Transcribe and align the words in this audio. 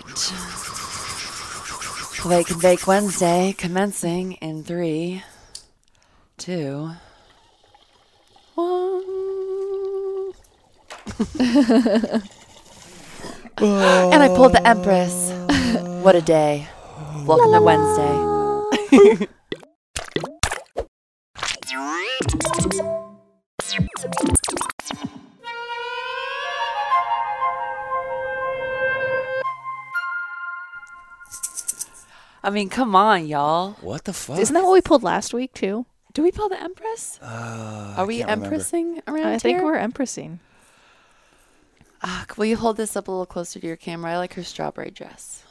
right. 0.00 0.32
Wake 2.24 2.50
and 2.50 2.62
Bake 2.62 2.86
Wednesday 2.86 3.54
commencing 3.56 4.32
in 4.34 4.62
three, 4.62 5.24
two, 6.38 6.92
one. 8.54 9.02
and 13.58 14.22
I 14.22 14.28
pulled 14.28 14.52
the 14.52 14.62
Empress. 14.64 15.32
what 16.02 16.14
a 16.14 16.22
day. 16.22 16.68
Welcome 17.26 17.52
to 17.52 17.60
Wednesday. 17.60 19.26
I 32.44 32.50
mean, 32.50 32.68
come 32.68 32.96
on, 32.96 33.26
y'all. 33.26 33.72
What 33.80 34.04
the 34.04 34.12
fuck? 34.12 34.38
Isn't 34.38 34.54
that 34.54 34.64
what 34.64 34.72
we 34.72 34.80
pulled 34.80 35.02
last 35.02 35.32
week 35.32 35.52
too? 35.54 35.86
Do 36.12 36.22
we 36.22 36.30
pull 36.32 36.48
the 36.48 36.60
Empress? 36.60 37.18
Uh, 37.22 37.94
Are 37.96 38.06
we 38.06 38.18
can't 38.18 38.30
remember. 38.30 38.46
Empressing 38.46 39.02
around 39.06 39.26
I 39.26 39.38
think 39.38 39.62
we're 39.62 39.78
empressing. 39.78 40.40
Ah, 42.02 42.26
will 42.36 42.46
you 42.46 42.56
hold 42.56 42.76
this 42.76 42.96
up 42.96 43.08
a 43.08 43.10
little 43.10 43.26
closer 43.26 43.60
to 43.60 43.66
your 43.66 43.76
camera? 43.76 44.12
I 44.12 44.16
like 44.18 44.34
her 44.34 44.42
strawberry 44.42 44.90
dress. 44.90 45.44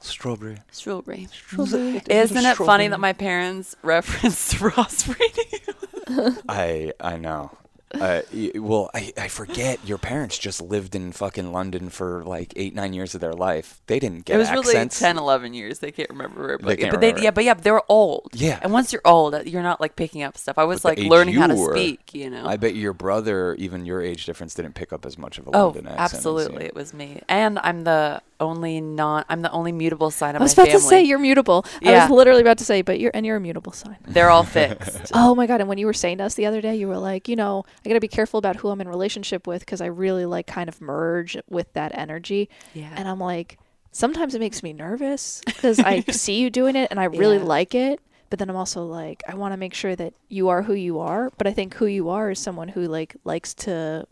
Strawberry. 0.00 0.58
Strawberry. 0.70 1.28
Strawberry. 1.32 2.02
Isn't 2.10 2.44
it 2.44 2.56
funny 2.58 2.88
that 2.88 3.00
my 3.00 3.14
parents 3.14 3.74
referenced 3.82 4.60
Ross 4.60 5.08
Radio? 5.08 6.34
I 6.48 6.92
I 7.00 7.16
know. 7.16 7.56
Uh, 7.92 8.22
well, 8.56 8.90
I, 8.92 9.12
I 9.16 9.28
forget. 9.28 9.78
Your 9.86 9.98
parents 9.98 10.36
just 10.38 10.60
lived 10.60 10.94
in 10.94 11.12
fucking 11.12 11.52
London 11.52 11.90
for 11.90 12.24
like 12.24 12.52
eight 12.56 12.74
nine 12.74 12.92
years 12.92 13.14
of 13.14 13.20
their 13.20 13.32
life. 13.32 13.80
They 13.86 13.98
didn't 14.00 14.24
get 14.24 14.34
it 14.34 14.36
It 14.36 14.38
was 14.38 14.48
accents. 14.48 15.00
really 15.00 15.14
10, 15.14 15.18
11 15.18 15.54
years. 15.54 15.78
They 15.78 15.92
can't 15.92 16.10
remember 16.10 16.54
it. 16.54 16.60
But, 16.60 16.68
They 16.68 16.76
can't 16.76 16.90
but 16.92 17.00
remember 17.00 17.18
it. 17.20 17.22
yeah, 17.24 17.30
but 17.30 17.44
yeah, 17.44 17.54
they 17.54 17.70
were 17.70 17.84
old. 17.88 18.30
Yeah. 18.34 18.58
And 18.62 18.72
once 18.72 18.92
you're 18.92 19.02
old, 19.04 19.34
uh, 19.34 19.42
you're 19.44 19.62
not 19.62 19.80
like 19.80 19.94
picking 19.96 20.22
up 20.22 20.36
stuff. 20.36 20.58
I 20.58 20.64
was 20.64 20.82
But 20.82 20.98
like 20.98 21.08
learning 21.08 21.34
how 21.34 21.46
to 21.46 21.54
were, 21.54 21.72
speak, 21.76 22.14
you 22.14 22.30
know. 22.30 22.46
I 22.46 22.56
bet 22.56 22.74
your 22.74 22.92
brother, 22.92 23.54
even 23.56 23.86
your 23.86 24.02
age 24.02 24.26
difference, 24.26 24.54
didn't 24.54 24.74
pick 24.74 24.92
up 24.92 25.06
as 25.06 25.16
much 25.16 25.38
of 25.38 25.46
a 25.46 25.50
oh, 25.56 25.66
London 25.66 25.86
accent. 25.86 26.00
as 26.00 26.14
absolutely. 26.14 26.64
It 26.64 26.74
was 26.74 26.92
me. 26.94 27.20
And 27.28 27.58
I'm 27.60 27.84
the 27.84 28.22
only 28.40 28.80
non, 28.80 29.24
I'm 29.28 29.42
the 29.42 29.50
only 29.52 29.70
mutable 29.72 30.10
sign 30.10 30.34
of 30.34 30.40
my 30.40 30.40
family. 30.40 30.42
I 30.42 30.44
was 30.44 30.52
about 30.54 30.66
family. 30.66 30.80
to 30.82 30.88
say 30.88 31.02
you're 31.08 31.18
mutable. 31.20 31.64
Yeah. 31.80 31.90
I 31.90 31.94
was 32.02 32.10
literally 32.10 32.40
about 32.40 32.58
to 32.58 32.64
say, 32.64 32.82
but 32.82 32.98
you're 32.98 33.12
and 33.14 33.24
you're 33.24 33.36
a 33.36 33.40
mutable 33.40 33.72
sign. 33.72 33.96
They're 34.06 34.30
all 34.30 34.42
fixed. 34.42 35.02
Oh 35.14 35.34
my 35.34 35.46
god! 35.46 35.60
And 35.60 35.68
when 35.68 35.78
you 35.78 35.86
were 35.86 35.92
saying 35.92 36.18
to 36.18 36.24
us 36.24 36.34
the 36.34 36.46
other 36.46 36.60
day, 36.60 36.74
you 36.74 36.88
were 36.88 36.98
like, 36.98 37.28
you 37.28 37.36
know, 37.36 37.64
I 37.84 37.88
gotta 37.88 38.00
be 38.00 38.08
careful 38.08 38.38
about 38.38 38.56
who 38.56 38.68
I'm 38.70 38.80
in 38.80 38.88
relationship 38.88 39.46
with 39.46 39.60
because 39.60 39.80
I 39.80 39.86
really 39.86 40.24
like 40.26 40.46
kind 40.46 40.68
of 40.68 40.80
merge 40.80 41.36
with 41.48 41.72
that 41.74 41.96
energy. 41.96 42.48
Yeah. 42.72 42.90
And 42.96 43.06
I'm 43.08 43.20
like, 43.20 43.58
sometimes 43.92 44.34
it 44.34 44.38
makes 44.40 44.62
me 44.62 44.72
nervous 44.72 45.42
because 45.44 45.78
I 45.78 46.00
see 46.10 46.40
you 46.40 46.50
doing 46.50 46.76
it 46.76 46.88
and 46.90 46.98
I 46.98 47.04
really 47.04 47.36
Yeah. 47.36 47.44
like 47.44 47.74
it. 47.74 48.00
But 48.30 48.38
then 48.38 48.50
I'm 48.50 48.56
also 48.56 48.84
like, 48.84 49.22
I 49.28 49.34
want 49.34 49.52
to 49.52 49.56
make 49.56 49.74
sure 49.74 49.94
that 49.94 50.14
you 50.28 50.48
are 50.48 50.62
who 50.62 50.72
you 50.74 50.98
are. 50.98 51.30
But 51.36 51.46
I 51.46 51.52
think 51.52 51.74
who 51.74 51.86
you 51.86 52.08
are 52.08 52.30
is 52.30 52.38
someone 52.38 52.68
who 52.68 52.86
like 52.86 53.14
likes 53.24 53.54
to 53.54 54.06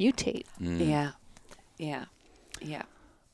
mutate. 0.00 0.44
Mm. 0.60 0.88
Yeah. 0.88 1.10
Yeah. 1.78 2.04
Yeah. 2.60 2.82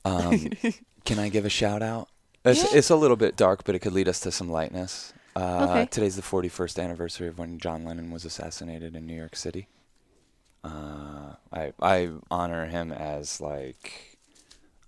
Um, 0.04 0.50
can 1.04 1.18
I 1.18 1.28
give 1.28 1.44
a 1.44 1.48
shout 1.48 1.82
out? 1.82 2.08
It's, 2.44 2.74
it's 2.74 2.90
a 2.90 2.96
little 2.96 3.16
bit 3.16 3.36
dark, 3.36 3.64
but 3.64 3.74
it 3.74 3.78
could 3.78 3.94
lead 3.94 4.08
us 4.08 4.20
to 4.20 4.30
some 4.30 4.50
lightness. 4.50 5.14
Uh, 5.36 5.64
Okay. 5.68 5.86
Today's 5.90 6.16
the 6.16 6.22
41st 6.22 6.78
anniversary 6.78 7.28
of 7.28 7.38
when 7.38 7.58
John 7.58 7.84
Lennon 7.84 8.10
was 8.10 8.24
assassinated 8.24 8.94
in 8.94 9.06
New 9.06 9.16
York 9.16 9.36
City. 9.36 9.66
Uh, 10.64 11.34
I 11.52 11.72
I 11.80 12.10
honor 12.30 12.66
him 12.66 12.92
as 12.92 13.40
like 13.40 14.18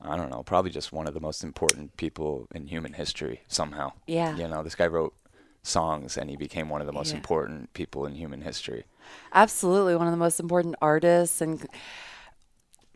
I 0.01 0.17
don't 0.17 0.31
know, 0.31 0.43
probably 0.43 0.71
just 0.71 0.93
one 0.93 1.07
of 1.09 1.15
the 1.15 1.21
most 1.21 1.43
important 1.45 1.97
people 1.97 2.49
in 2.55 2.69
human 2.69 2.95
history 2.95 3.43
somehow. 3.49 3.93
Yeah. 4.07 4.37
You 4.37 4.49
know, 4.49 4.63
this 4.63 4.75
guy 4.75 4.87
wrote 4.87 5.15
songs 5.63 6.17
and 6.17 6.31
he 6.31 6.37
became 6.37 6.69
one 6.69 6.81
of 6.81 6.87
the 6.87 6.93
most 6.93 7.11
Yeah. 7.11 7.17
important 7.17 7.73
people 7.75 8.07
in 8.07 8.15
human 8.15 8.43
history. 8.43 8.85
Absolutely, 9.33 9.97
one 9.97 10.07
of 10.07 10.13
the 10.13 10.17
most 10.19 10.41
important 10.41 10.77
artists, 10.81 11.41
and 11.41 11.67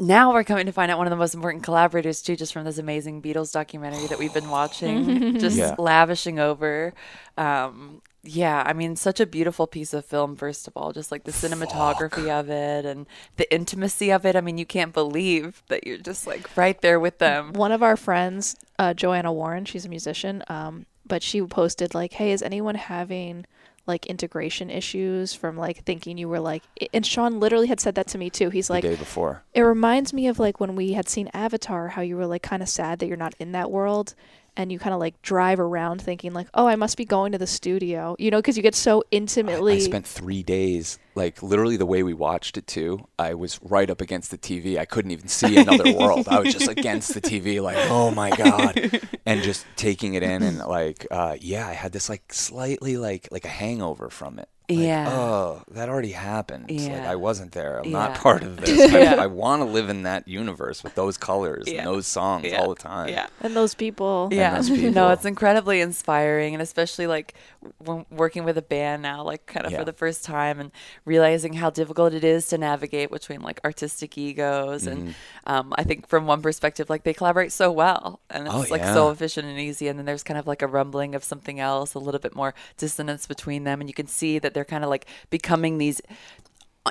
now 0.00 0.33
we're 0.33 0.44
coming 0.44 0.66
to 0.66 0.72
find 0.72 0.91
out 0.91 0.99
one 0.99 1.06
of 1.06 1.11
the 1.11 1.16
most 1.16 1.34
important 1.34 1.62
collaborators 1.62 2.22
too, 2.22 2.34
just 2.37 2.53
from 2.53 2.65
this 2.65 2.78
amazing 2.78 3.22
Beatles 3.22 3.53
documentary 3.53 4.06
that 4.09 4.19
we've 4.19 4.33
been 4.34 4.49
watching, 4.50 5.38
just 5.38 5.56
Yeah. 5.56 5.75
lavishing 5.78 6.38
over. 6.38 6.93
Um, 7.37 8.03
yeah, 8.22 8.62
I 8.66 8.75
mean, 8.75 8.97
such 8.97 9.19
a 9.21 9.27
beautiful 9.27 9.66
piece 9.66 9.94
of 9.94 10.05
film. 10.05 10.37
First 10.37 10.69
of 10.69 10.77
all, 10.77 10.93
just 10.93 11.10
like 11.10 11.25
the 11.25 11.33
cinematography 11.33 12.28
of 12.28 12.50
it 12.50 12.84
and 12.84 13.06
the 13.37 13.50
intimacy 13.53 14.10
of 14.10 14.27
it. 14.27 14.37
I 14.37 14.41
mean, 14.43 14.59
you 14.59 14.66
can't 14.66 14.93
believe 14.93 15.62
that 15.69 15.87
you're 15.87 15.97
just 15.97 16.27
like 16.27 16.55
right 16.56 16.78
there 16.83 17.00
with 17.00 17.19
them. 17.19 17.53
One 17.55 17.72
of 17.72 17.83
our 17.83 17.97
friends, 17.97 18.56
uh, 18.78 18.93
Joanna 18.93 19.33
Warren, 19.33 19.65
she's 19.65 19.87
a 19.87 19.89
musician, 19.89 20.43
um, 20.49 20.84
but 21.06 21.22
she 21.22 21.41
posted 21.43 21.94
like, 21.94 22.12
"Hey, 22.12 22.33
is 22.33 22.43
anyone 22.43 22.75
having 22.75 23.47
like 23.91 24.06
integration 24.06 24.71
issues 24.71 25.34
from 25.34 25.56
like 25.56 25.84
thinking 25.84 26.17
you 26.17 26.28
were 26.28 26.41
like?" 26.41 26.62
And 26.95 27.05
Sean 27.05 27.41
literally 27.41 27.67
had 27.67 27.81
said 27.81 27.95
that 27.97 28.06
to 28.09 28.19
me 28.19 28.31
too. 28.31 28.49
He's 28.51 28.69
The 28.69 28.75
like, 28.75 28.83
day 28.83 28.97
before. 28.97 29.43
"It 29.53 29.62
reminds 29.62 30.12
me 30.12 30.28
of 30.28 30.39
like 30.39 30.61
when 30.61 30.77
we 30.77 30.95
had 30.95 31.09
seen 31.09 31.28
Avatar, 31.34 31.89
how 31.89 32.03
you 32.03 32.17
were 32.17 32.27
like 32.27 32.43
kind 32.43 32.62
of 32.62 32.69
sad 32.69 33.01
that 33.01 33.06
you're 33.06 33.17
not 33.27 33.34
in 33.39 33.53
that 33.53 33.71
world." 33.71 34.15
And 34.56 34.71
you 34.71 34.78
kind 34.78 34.94
of 34.94 35.00
like 35.00 35.21
drive 35.22 35.61
around 35.61 36.03
thinking 36.03 36.33
like, 36.33 36.49
oh, 36.55 36.66
I 36.66 36.77
must 36.77 36.97
be 36.97 37.05
going 37.05 37.33
to 37.33 37.38
the 37.38 37.47
studio, 37.47 38.16
you 38.19 38.31
know, 38.31 38.38
because 38.38 38.56
you 38.56 38.62
get 38.62 38.75
so 38.75 39.00
I, 39.00 39.03
intimately. 39.11 39.75
I 39.75 39.78
spent 39.78 40.06
three 40.06 40.43
days, 40.43 40.99
like 41.15 41.43
literally 41.43 41.77
the 41.77 41.87
way 41.87 42.03
we 42.03 42.15
watched 42.15 42.56
it 42.56 42.66
too. 42.66 43.06
I 43.19 43.34
was 43.34 43.60
right 43.62 43.89
up 43.89 44.00
against 44.00 44.31
the 44.31 44.39
TV. 44.39 44.78
I 44.78 44.84
couldn't 44.84 45.10
even 45.10 45.28
see 45.28 45.56
another 45.56 45.93
world. 45.97 46.28
I 46.28 46.41
was 46.41 46.53
just 46.53 46.69
against 46.69 47.15
the 47.15 47.21
TV, 47.21 47.62
like, 47.62 47.78
oh 47.91 48.10
my 48.10 48.31
god, 48.37 49.00
and 49.27 49.43
just 49.43 49.66
taking 49.77 50.15
it 50.15 50.22
in 50.22 50.43
and 50.43 50.59
like, 50.59 51.06
uh, 51.10 51.37
yeah, 51.41 51.66
I 51.66 51.72
had 51.72 51.93
this 51.93 52.09
like 52.09 52.33
slightly 52.33 52.97
like 52.97 53.28
like 53.31 53.44
a 53.44 53.49
hangover 53.49 54.10
from 54.10 54.39
it. 54.39 54.49
Like, 54.70 54.78
Yeah. 54.78 55.08
Oh, 55.10 55.62
that 55.72 55.88
already 55.88 56.12
happened. 56.12 56.70
Like 56.70 56.81
Yeah. 56.81 57.10
I 57.10 57.16
wasn't 57.16 57.53
there. 57.53 57.78
I'm 57.81 57.84
Yeah. 57.86 57.98
not 57.98 58.14
part 58.14 58.42
of 58.42 58.56
this. 58.58 58.70
Yeah. 58.92 59.16
I, 59.19 59.25
I 59.25 59.26
want 59.26 59.60
to 59.62 59.66
live 59.66 59.88
in 59.88 60.03
that 60.04 60.26
universe 60.28 60.82
with 60.84 60.94
those 60.94 61.16
colors 61.16 61.64
Yeah. 61.66 61.78
and 61.78 61.86
those 61.88 62.06
songs 62.06 62.44
Yeah. 62.47 62.60
all 62.60 62.69
the 62.70 62.80
time. 62.80 63.09
Yeah. 63.10 63.26
and 63.41 63.54
those 63.56 63.75
people. 63.75 64.28
yeah 64.32 64.54
those 64.56 64.70
people. 64.76 64.92
no 64.92 65.10
it's 65.10 65.25
incredibly 65.25 65.80
inspiring 65.80 66.54
and 66.54 66.62
especially 66.62 67.06
like 67.06 67.34
when 67.78 68.04
working 68.10 68.44
with 68.44 68.56
a 68.59 68.62
band 68.62 69.03
now 69.03 69.22
like 69.22 69.47
kind 69.47 69.66
of 69.66 69.72
Yeah. 69.72 69.78
for 69.78 69.84
the 69.84 69.92
first 69.92 70.25
time 70.25 70.60
and 70.60 70.70
realizing 71.04 71.54
how 71.54 71.70
difficult 71.70 72.14
it 72.14 72.25
is 72.25 72.48
to 72.48 72.59
navigate 72.59 73.10
between 73.10 73.41
like 73.42 73.60
artistic 73.64 74.16
egos 74.19 74.84
Mm-hmm. 74.84 74.88
and 75.06 75.14
um, 75.47 75.72
i 75.76 75.82
think 75.82 76.06
from 76.09 76.26
one 76.26 76.42
perspective 76.42 76.88
like 76.88 77.03
they 77.04 77.12
collaborate 77.14 77.53
so 77.53 77.70
well 77.72 78.20
and 78.30 78.47
it's 78.47 78.54
Oh, 78.54 78.64
like 78.70 78.84
so 78.84 79.10
efficient 79.10 79.47
and 79.47 79.59
easy 79.59 79.88
and 79.88 79.98
then 79.98 80.06
there's 80.06 80.22
kind 80.22 80.38
of 80.38 80.47
like 80.47 80.62
a 80.62 80.66
rumbling 80.66 81.14
of 81.14 81.25
something 81.25 81.59
else 81.60 81.94
a 81.94 81.98
little 81.98 82.20
bit 82.20 82.34
more 82.36 82.54
dissonance 82.76 83.26
between 83.26 83.64
them 83.64 83.80
and 83.80 83.88
you 83.88 83.94
can 83.94 84.06
see 84.06 84.38
that 84.38 84.54
they're 84.54 84.59
kind 84.65 84.84
of 84.84 84.91
like 84.91 85.06
becoming 85.31 85.78
these 85.78 86.00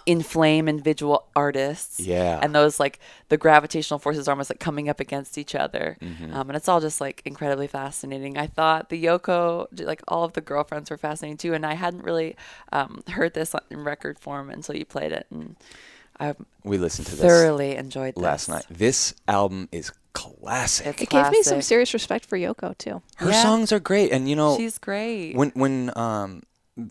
inflame 0.06 0.68
individual 0.70 1.26
artists 1.36 2.00
Yeah. 2.00 2.40
and 2.44 2.54
those 2.54 2.80
like 2.80 3.00
the 3.30 3.38
gravitational 3.38 3.98
forces 3.98 4.28
are 4.28 4.32
almost 4.32 4.52
like 4.52 4.60
coming 4.60 4.88
up 4.88 5.00
against 5.00 5.36
each 5.38 5.56
other 5.56 5.98
Mm-hmm. 6.00 6.32
um, 6.34 6.50
and 6.50 6.56
it's 6.56 6.70
all 6.70 6.80
just 6.80 7.02
like 7.02 7.24
incredibly 7.26 7.66
fascinating 7.66 8.38
i 8.38 8.46
thought 8.46 8.90
the 8.90 9.04
yoko 9.04 9.68
like 9.84 10.02
all 10.08 10.24
of 10.24 10.34
the 10.34 10.42
girlfriends 10.42 10.92
were 10.92 10.98
fascinating 10.98 11.38
too 11.38 11.56
and 11.56 11.66
i 11.66 11.74
hadn't 11.74 12.04
really 12.04 12.36
um, 12.72 13.02
heard 13.10 13.34
this 13.34 13.56
in 13.72 13.84
record 13.84 14.20
form 14.20 14.52
until 14.52 14.76
you 14.76 14.86
played 14.86 15.12
it 15.12 15.26
and 15.32 15.56
i 16.20 16.36
We 16.64 16.78
listened 16.78 17.08
to 17.08 17.14
this 17.16 17.22
thoroughly 17.22 17.76
enjoyed 17.76 18.14
this 18.16 18.22
last 18.24 18.48
night. 18.50 18.66
This 18.70 19.16
album 19.28 19.70
is 19.72 19.92
classic. 20.14 20.86
It's 20.88 21.02
It 21.04 21.10
gave 21.10 21.32
me 21.32 21.42
some 21.44 21.62
serious 21.62 21.94
respect 21.94 22.26
for 22.26 22.38
Yoko 22.38 22.78
too. 22.78 23.02
Her 23.18 23.30
Yeah. 23.32 23.42
songs 23.42 23.72
are 23.72 23.80
great, 23.80 24.12
and 24.12 24.30
you 24.30 24.36
know, 24.36 24.56
she's 24.58 24.78
great 24.78 25.36
when 25.36 25.50
when 25.56 25.92
um 25.98 26.44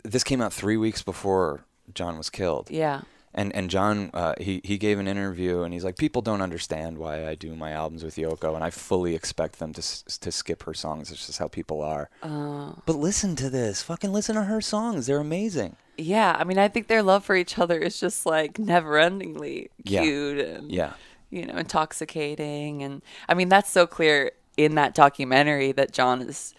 this 0.05 0.25
came 0.25 0.41
out 0.41 0.53
three 0.53 0.77
weeks 0.77 1.03
before 1.03 1.65
John 1.95 2.17
was 2.19 2.31
killed. 2.31 2.71
yeah 2.71 3.01
And 3.35 3.55
and 3.55 3.71
John 3.71 4.11
uh, 4.15 4.35
he 4.41 4.61
he 4.65 4.77
gave 4.79 4.99
an 4.99 5.07
interview 5.09 5.63
and 5.63 5.73
he's 5.75 5.85
like 5.85 5.97
people 5.97 6.23
don't 6.23 6.43
understand 6.43 6.99
why 6.99 7.27
I 7.31 7.35
do 7.35 7.55
my 7.55 7.71
albums 7.73 8.03
with 8.05 8.17
Yoko 8.17 8.55
and 8.55 8.65
I 8.65 8.71
fully 8.71 9.15
expect 9.15 9.59
them 9.59 9.73
to 9.75 9.81
s- 9.81 10.05
to 10.25 10.31
skip 10.33 10.63
her 10.65 10.75
songs. 10.75 11.11
It's 11.13 11.27
just 11.27 11.39
how 11.39 11.49
people 11.49 11.79
are. 11.83 12.09
uh, 12.23 12.73
But 12.87 12.97
listen 12.97 13.37
to 13.37 13.49
this. 13.51 13.83
Fucking 13.83 14.13
listen 14.13 14.35
to 14.37 14.45
her 14.45 14.61
songs. 14.61 15.07
They're 15.07 15.21
amazing. 15.33 15.77
yeah 16.01 16.33
i 16.41 16.45
mean 16.49 16.59
i 16.59 16.69
think 16.73 16.87
their 16.87 17.03
love 17.03 17.23
for 17.29 17.35
each 17.43 17.59
other 17.59 17.77
is 17.89 17.99
just 18.05 18.25
like 18.35 18.53
never 18.75 18.93
endingly 19.07 19.57
Yeah. 19.95 20.03
cute 20.03 20.39
and 20.51 20.71
Yeah. 20.81 20.93
you 21.31 21.45
know, 21.47 21.57
intoxicating. 22.03 22.83
And 22.83 23.03
I 23.29 23.35
mean, 23.35 23.49
that's 23.49 23.71
so 23.71 23.87
clear 23.87 24.33
in 24.57 24.75
that 24.77 24.95
documentary 24.95 25.73
that 25.73 25.93
John 25.93 26.23
is 26.23 26.55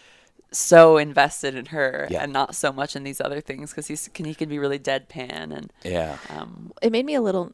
so 0.52 0.98
invested 0.98 1.56
in 1.56 1.68
her 1.68 2.08
Yeah. 2.10 2.24
and 2.24 2.34
not 2.34 2.56
so 2.56 2.72
much 2.74 2.96
in 2.96 3.04
these 3.04 3.22
other 3.22 3.40
things 3.42 3.70
because 3.72 3.88
he's 3.88 4.08
can 4.10 4.26
he 4.26 4.34
can 4.34 4.50
be 4.50 4.58
really 4.60 4.80
deadpan 4.80 5.56
and 5.56 5.72
Yeah. 5.84 6.18
um 6.30 6.72
it 6.82 6.92
made 6.92 7.06
me 7.06 7.14
a 7.16 7.22
little 7.22 7.54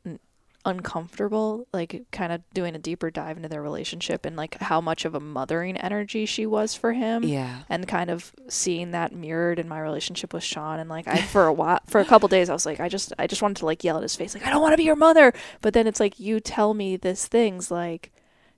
uncomfortable 0.69 1.67
like 1.73 2.03
kind 2.11 2.31
of 2.33 2.41
doing 2.53 2.73
a 2.75 2.79
deeper 2.79 3.11
dive 3.11 3.37
into 3.37 3.47
their 3.47 3.61
relationship 3.61 4.25
and 4.25 4.35
like 4.35 4.55
how 4.59 4.81
much 4.81 5.05
of 5.05 5.13
a 5.13 5.19
mothering 5.19 5.77
energy 5.77 6.25
she 6.25 6.45
was 6.45 6.73
for 6.73 6.93
him 6.93 7.23
Yeah. 7.23 7.59
and 7.69 7.87
kind 7.87 8.09
of 8.09 8.33
seeing 8.49 8.91
that 8.91 9.13
mirrored 9.13 9.59
in 9.59 9.67
my 9.69 9.79
relationship 9.79 10.33
with 10.33 10.43
Sean 10.43 10.79
and 10.79 10.89
like 10.89 11.07
I 11.07 11.21
for 11.21 11.45
a 11.45 11.53
while 11.53 11.79
for 11.87 12.01
a 12.01 12.05
couple 12.05 12.27
days 12.29 12.49
I 12.49 12.53
was 12.53 12.65
like 12.65 12.79
I 12.79 12.89
just 12.89 13.13
I 13.19 13.27
just 13.27 13.41
wanted 13.43 13.57
to 13.57 13.65
like 13.65 13.83
yell 13.83 13.97
at 13.97 14.01
his 14.03 14.15
face 14.15 14.33
like 14.33 14.45
I 14.45 14.49
don't 14.49 14.61
want 14.61 14.73
to 14.73 14.77
be 14.77 14.83
your 14.83 14.95
mother 14.95 15.33
but 15.61 15.73
then 15.75 15.85
it's 15.85 15.99
like 15.99 16.19
you 16.19 16.39
tell 16.39 16.73
me 16.73 16.97
this 16.97 17.27
things 17.27 17.69
like 17.69 18.11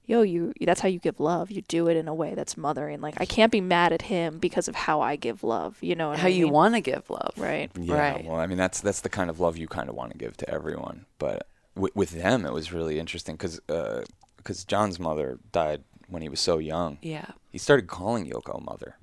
yo, 0.08 0.22
you 0.24 0.54
that's 0.62 0.80
how 0.80 0.88
you 0.88 0.98
give 1.00 1.20
love. 1.20 1.52
You 1.52 1.62
do 1.62 1.88
it 1.88 1.96
in 1.98 2.08
a 2.08 2.14
way 2.16 2.34
that's 2.34 2.58
mothering. 2.58 3.00
Like 3.02 3.22
I 3.22 3.26
can't 3.26 3.52
be 3.52 3.62
mad 3.62 3.94
at 3.94 4.02
him 4.04 4.40
because 4.40 4.68
of 4.68 4.74
how 4.76 5.02
I 5.02 5.16
give 5.18 5.44
love. 5.44 5.78
You 5.82 5.94
know 5.96 6.10
what 6.10 6.20
How 6.20 6.28
I 6.28 6.32
you 6.32 6.48
want 6.48 6.74
to 6.74 6.82
give 6.82 7.10
love. 7.10 7.34
right? 7.38 7.70
Yeah, 7.80 7.96
Right. 8.14 8.26
well, 8.26 8.40
I 8.40 8.48
mean 8.48 8.58
that's 8.58 8.82
that's 8.82 9.02
the 9.02 9.10
kind 9.10 9.30
of 9.30 9.40
love 9.40 9.58
you 9.58 9.68
kind 9.68 9.90
of 9.90 9.96
want 9.96 10.12
to 10.14 10.18
give 10.18 10.36
to 10.38 10.50
everyone. 10.50 11.06
But 11.20 11.48
w- 11.76 11.92
with 11.94 12.12
them, 12.12 12.46
it 12.46 12.54
was 12.54 12.74
really 12.74 12.98
interesting 12.98 13.36
because 13.36 13.60
because 13.68 14.62
uh, 14.64 14.66
John's 14.68 15.00
mother 15.00 15.40
died 15.52 15.84
when 16.08 16.22
he 16.22 16.30
was 16.30 16.40
so 16.40 16.58
young. 16.58 16.98
Yeah. 17.02 17.32
He 17.52 17.58
started 17.58 17.88
calling 17.88 18.30
Yoko 18.30 18.64
mother. 18.64 18.96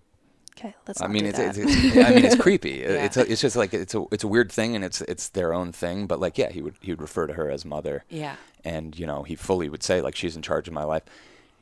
Okay, 0.57 0.75
let's. 0.87 1.01
I 1.03 1.09
mean, 1.09 1.27
it's, 1.27 1.39
it's, 1.39 1.59
it's 1.59 1.97
I 1.97 2.15
mean 2.15 2.25
it's 2.25 2.37
creepy. 2.37 2.71
Yeah. 2.85 3.05
It's 3.05 3.17
a, 3.17 3.31
it's 3.31 3.41
just 3.41 3.57
like 3.57 3.75
it's 3.75 3.95
a 3.95 4.05
it's 4.13 4.23
a 4.25 4.29
weird 4.29 4.53
thing 4.53 4.77
and 4.77 4.85
it's 4.85 5.01
it's 5.03 5.29
their 5.31 5.53
own 5.53 5.73
thing. 5.73 6.07
But 6.07 6.21
like 6.21 6.39
yeah, 6.39 6.51
he 6.51 6.63
would 6.63 6.75
he 6.81 6.93
would 6.93 7.01
refer 7.03 7.27
to 7.27 7.35
her 7.35 7.51
as 7.51 7.65
mother. 7.65 8.05
Yeah. 8.09 8.37
and 8.65 8.99
you 8.99 9.07
know 9.07 9.25
he 9.25 9.35
fully 9.37 9.69
would 9.69 9.83
say 9.83 10.01
like 10.01 10.15
she's 10.17 10.37
in 10.37 10.43
charge 10.43 10.69
of 10.69 10.75
my 10.75 10.85
life 10.85 11.03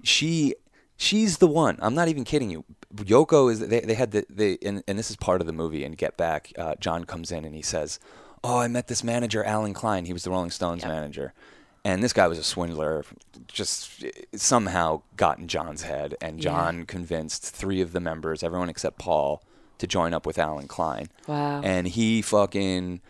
she 0.04 0.54
she's 0.96 1.38
the 1.38 1.46
one 1.48 1.76
i'm 1.80 1.94
not 1.94 2.06
even 2.08 2.22
kidding 2.22 2.50
you 2.50 2.64
yoko 2.94 3.50
is 3.50 3.58
they, 3.60 3.80
they 3.80 3.94
had 3.94 4.10
the 4.12 4.24
they 4.30 4.56
and, 4.62 4.84
and 4.86 4.98
this 4.98 5.10
is 5.10 5.16
part 5.16 5.40
of 5.40 5.46
the 5.48 5.52
movie 5.52 5.84
and 5.84 5.96
get 5.96 6.16
back 6.16 6.52
uh, 6.58 6.74
john 6.78 7.04
comes 7.04 7.32
in 7.32 7.44
and 7.44 7.54
he 7.56 7.62
says 7.62 7.98
oh 8.44 8.58
i 8.58 8.68
met 8.68 8.86
this 8.88 9.02
manager 9.02 9.42
allen 9.42 9.72
klein 9.74 10.04
he 10.04 10.12
was 10.12 10.22
the 10.22 10.30
rolling 10.30 10.50
stones 10.50 10.84
manager 10.84 11.32
and 11.84 12.02
this 12.02 12.12
guy 12.12 12.26
was 12.28 12.38
a 12.38 12.44
swindler 12.44 13.04
just 13.48 14.04
somehow 14.34 15.02
got 15.16 15.38
in 15.38 15.48
john's 15.48 15.82
head 15.82 16.14
and 16.20 16.36
Yeah. 16.42 16.50
john 16.50 16.86
convinced 16.86 17.44
three 17.44 17.80
of 17.80 17.92
the 17.92 18.00
members 18.00 18.42
everyone 18.42 18.68
except 18.68 18.98
paul 18.98 19.42
to 19.78 19.86
join 19.86 20.14
up 20.14 20.24
with 20.26 20.38
allen 20.38 20.68
klein 20.68 21.08
Wow. 21.26 21.60
and 21.62 21.88
he 21.88 22.22
fucking 22.22 23.00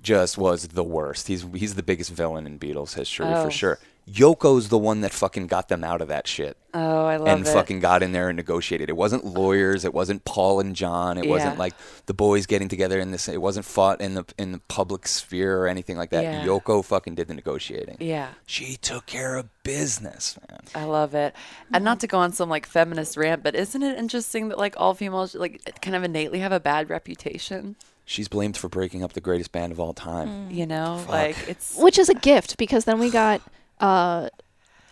just 0.00 0.38
was 0.38 0.68
the 0.68 0.84
worst. 0.84 1.26
He's 1.26 1.44
he's 1.54 1.74
the 1.74 1.82
biggest 1.82 2.10
villain 2.12 2.46
in 2.46 2.56
Beatles 2.60 2.94
history 2.94 3.26
Oh. 3.26 3.44
for 3.44 3.50
sure. 3.50 3.80
Yoko's 4.08 4.68
the 4.68 4.78
one 4.78 5.02
that 5.02 5.12
fucking 5.12 5.46
got 5.46 5.68
them 5.68 5.84
out 5.84 6.00
of 6.00 6.08
that 6.08 6.26
shit 6.26 6.56
Oh, 6.74 7.06
I 7.06 7.16
love 7.16 7.28
and 7.28 7.40
it. 7.40 7.48
And 7.48 7.54
fucking 7.54 7.80
got 7.80 8.02
in 8.02 8.12
there 8.12 8.28
and 8.28 8.36
negotiated. 8.36 8.90
It 8.90 8.96
wasn't 8.96 9.24
lawyers. 9.24 9.86
It 9.86 9.94
wasn't 9.94 10.24
Paul 10.24 10.60
and 10.60 10.76
John. 10.76 11.16
It 11.16 11.26
wasn't 11.26 11.58
like 11.58 11.72
the 12.06 12.12
boys 12.12 12.44
getting 12.44 12.68
together 12.68 13.00
in 13.00 13.10
this. 13.10 13.26
It 13.26 13.40
wasn't 13.40 13.64
fought 13.64 14.02
in 14.02 14.14
the 14.14 14.24
in 14.36 14.52
the 14.52 14.60
public 14.68 15.08
sphere 15.08 15.58
or 15.58 15.66
anything 15.66 15.96
like 15.96 16.10
that. 16.10 16.22
Yeah. 16.22 16.44
Yoko 16.44 16.84
fucking 16.84 17.14
did 17.14 17.26
the 17.28 17.34
negotiating. 17.34 17.96
Yeah. 18.00 18.28
She 18.44 18.76
took 18.76 19.06
care 19.06 19.36
of 19.36 19.48
business, 19.62 20.38
man. 20.48 20.60
I 20.74 20.84
love 20.84 21.14
it. 21.14 21.34
And 21.72 21.84
not 21.84 22.00
to 22.00 22.06
go 22.06 22.18
on 22.18 22.32
some 22.32 22.50
like 22.50 22.66
feminist 22.66 23.16
rant, 23.16 23.42
but 23.42 23.54
isn't 23.54 23.82
it 23.82 23.98
interesting 23.98 24.48
that 24.50 24.58
like 24.58 24.74
all 24.76 24.92
females 24.92 25.34
like 25.34 25.80
kind 25.80 25.96
of 25.96 26.04
innately 26.04 26.40
have 26.40 26.52
a 26.52 26.60
bad 26.60 26.90
reputation? 26.90 27.76
She's 28.04 28.28
blamed 28.28 28.58
for 28.58 28.68
breaking 28.68 29.02
up 29.02 29.14
the 29.14 29.20
greatest 29.20 29.52
band 29.52 29.72
of 29.72 29.80
all 29.80 29.94
time. 29.94 30.50
You 30.50 30.66
know, 30.66 31.02
like 31.08 31.36
it's 31.48 31.76
Which 31.78 31.98
is 31.98 32.10
a 32.10 32.14
gift 32.14 32.58
because 32.58 32.84
then 32.84 32.98
we 32.98 33.10
got 33.10 33.40
uh, 33.80 34.28